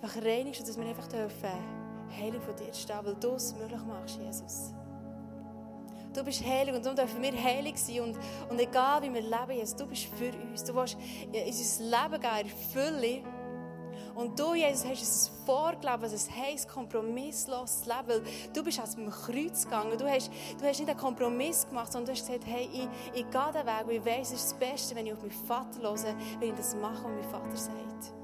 einfach 0.00 0.16
reinigst 0.24 0.60
und 0.60 0.68
dass 0.70 0.78
wir 0.78 0.86
einfach 0.86 1.08
dürfen 1.08 1.50
heilig 2.18 2.40
von 2.40 2.56
dir 2.56 2.72
stehen, 2.72 3.00
weil 3.02 3.16
du 3.16 3.34
es 3.34 3.54
möglich 3.54 3.84
machst, 3.86 4.18
Jesus. 4.18 4.72
Du 6.12 6.22
bist 6.22 6.44
heilig 6.44 6.74
und 6.74 6.84
darum 6.84 6.96
dürfen 6.96 7.22
wir 7.22 7.32
heilig 7.32 7.76
sein. 7.78 8.00
Und, 8.00 8.18
und 8.48 8.60
egal 8.60 9.02
wie 9.02 9.12
wir 9.12 9.22
leben, 9.22 9.52
Jesus, 9.52 9.76
du 9.76 9.86
bist 9.86 10.06
für 10.16 10.32
uns. 10.50 10.64
Du 10.64 10.74
willst 10.74 10.96
in 11.32 11.46
unser 11.46 11.84
Leben 11.84 12.20
gehen, 12.20 12.40
in 12.40 12.48
Fülle. 12.72 13.22
Und 14.14 14.38
du, 14.38 14.54
Jesus, 14.54 14.84
hast 14.84 15.00
uns 15.00 15.30
vorgelebt, 15.46 16.02
was 16.02 16.28
ein 16.28 16.36
heißes, 16.36 16.68
kompromissloses 16.68 17.86
Leben. 17.86 18.08
Weil 18.08 18.22
du 18.52 18.62
bist 18.62 18.80
aus 18.80 18.94
dem 18.94 19.10
Kreuz 19.10 19.64
gegangen. 19.64 19.96
Du 19.96 20.06
hast, 20.06 20.30
du 20.58 20.66
hast 20.66 20.80
nicht 20.80 20.90
einen 20.90 20.98
Kompromiss 20.98 21.66
gemacht, 21.66 21.92
sondern 21.92 22.14
du 22.14 22.20
hast 22.20 22.26
gesagt, 22.26 22.44
hey, 22.46 22.68
ich, 22.72 22.88
ich 23.14 23.30
gehe 23.30 23.52
den 23.52 23.66
Weg, 23.66 23.86
weil 23.86 23.96
ich 23.96 24.04
weiß, 24.04 24.32
es 24.32 24.42
ist 24.42 24.52
das 24.52 24.58
Beste, 24.58 24.94
wenn 24.94 25.06
ich 25.06 25.14
auf 25.14 25.22
meinen 25.22 25.30
Vater 25.30 25.80
höre, 25.80 26.14
wenn 26.40 26.50
ich 26.50 26.56
das 26.56 26.74
mache, 26.76 27.04
was 27.04 27.10
mein 27.10 27.30
Vater 27.30 27.56
sagt. 27.56 28.21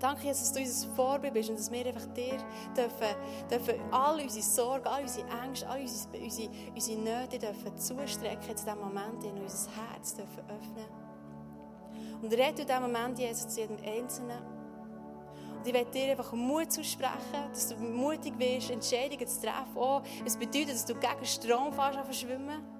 Danke, 0.00 0.28
Jesus, 0.28 0.50
dass 0.50 0.52
du 0.54 0.60
unser 0.60 0.96
Vorbild 0.96 1.34
bist 1.34 1.50
und 1.50 1.58
dass 1.58 1.70
wir 1.70 1.84
einfach 1.84 2.06
dir 2.14 2.38
dürfen, 2.74 3.14
dürfen 3.50 3.92
all 3.92 4.18
unsere 4.18 4.42
Sorgen, 4.42 4.86
all 4.86 5.02
unsere 5.02 5.26
Ängste, 5.44 5.68
all 5.68 5.82
unsere, 5.82 6.24
unsere, 6.24 6.48
unsere 6.74 7.00
Nöte 7.00 7.38
dürfen 7.38 7.76
zustrecken 7.76 8.56
zu 8.56 8.64
dem 8.64 8.78
Moment, 8.78 9.22
in 9.22 9.38
unser 9.38 9.70
Herz 9.76 10.14
dürfen 10.14 10.42
öffnen. 10.48 10.86
Und 12.22 12.32
rette 12.32 12.62
in 12.62 12.68
diesem 12.68 12.82
Moment, 12.82 13.18
Jesus, 13.18 13.48
zu 13.48 13.60
jedem 13.60 13.76
Einzelnen. 13.84 14.42
Und 15.58 15.66
ich 15.66 15.74
werde 15.74 15.90
dir 15.90 16.12
einfach 16.12 16.32
Mut 16.32 16.72
zusprechen, 16.72 17.50
dass 17.52 17.68
du 17.68 17.76
mutig 17.76 18.38
wirst, 18.38 18.70
Entscheidungen 18.70 19.26
zu 19.26 19.40
treffen. 19.42 19.76
Oh, 19.76 20.00
es 20.24 20.34
bedeutet, 20.34 20.70
dass 20.70 20.86
du 20.86 20.94
gegen 20.94 21.26
Strom 21.26 21.74
fährst 21.74 21.98
an 21.98 22.04
verschwimmen 22.04 22.79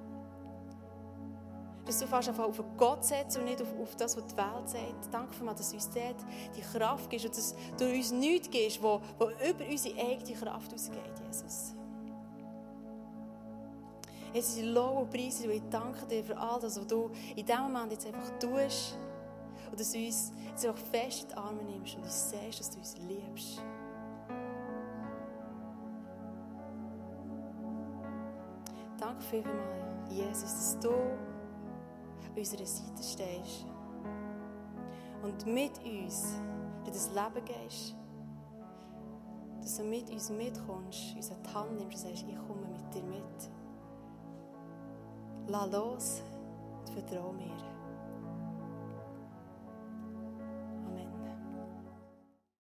dass 1.91 1.99
du 1.99 2.07
fast 2.07 2.29
auf 2.29 2.63
Gott 2.77 3.05
setzt 3.05 3.37
und 3.37 3.47
nicht 3.47 3.61
auf, 3.61 3.69
auf 3.83 3.97
das, 3.97 4.17
was 4.17 4.25
die 4.27 4.37
Welt 4.37 4.69
sagt. 4.69 5.13
Danke 5.13 5.35
für 5.35 5.45
dass 5.45 5.71
du 5.71 5.75
uns 5.75 5.91
dort 5.91 6.25
die 6.57 6.61
Kraft 6.61 7.11
gibst 7.11 7.27
und 7.27 7.37
dass 7.37 7.55
du 7.77 7.85
uns 7.85 8.13
nichts 8.13 8.49
gibst, 8.49 8.81
wo, 8.81 9.01
wo 9.19 9.25
über 9.25 9.65
unsere 9.69 9.99
eigene 9.99 10.37
Kraft 10.39 10.73
ausgeht, 10.73 11.13
Jesus. 11.27 11.75
Es 14.33 14.57
ist 14.57 14.63
Lohn 14.63 14.99
und 14.99 15.11
Preis 15.11 15.41
und 15.45 15.51
ich 15.51 15.63
danke 15.69 16.07
dir 16.07 16.23
für 16.23 16.39
all 16.39 16.61
das, 16.61 16.79
was 16.79 16.87
du 16.87 17.11
in 17.35 17.45
diesem 17.45 17.63
Moment 17.63 17.91
jetzt 17.91 18.07
einfach 18.07 18.39
tust. 18.39 18.97
Und 19.69 19.81
dass 19.81 19.91
du 19.91 19.99
uns 19.99 20.33
jetzt 20.49 20.67
einfach 20.67 20.85
fest 20.93 21.23
in 21.23 21.29
die 21.31 21.35
Arme 21.35 21.63
nimmst 21.65 21.97
und 21.97 22.05
uns 22.05 22.31
sagst, 22.31 22.61
dass 22.61 22.71
du 22.71 22.79
uns 22.79 22.97
liebst. 22.99 23.63
Danke 29.01 29.23
vielmals, 29.23 30.09
Jesus, 30.09 30.43
dass 30.43 30.79
du 30.79 30.93
unserer 32.37 32.67
Seite 32.67 33.03
stehst 33.03 33.67
und 35.23 35.47
mit 35.47 35.79
uns 35.85 36.35
in 36.85 36.93
das 36.93 37.09
Leben 37.09 37.45
gehst, 37.45 37.95
dass 39.61 39.77
du 39.77 39.85
mit 39.85 40.11
uns 40.11 40.31
mitkommst, 40.31 41.17
uns 41.17 41.31
an 41.31 41.43
die 41.43 41.55
Hand 41.55 41.79
nimmst 41.79 42.05
und 42.05 42.11
sagst, 42.11 42.25
ich 42.29 42.37
komme 42.37 42.67
mit 42.67 42.95
dir 42.95 43.03
mit. 43.03 43.51
Lass 45.49 45.73
los 45.73 46.23
und 46.79 46.91
vertraue 46.91 47.35
mir. 47.35 47.80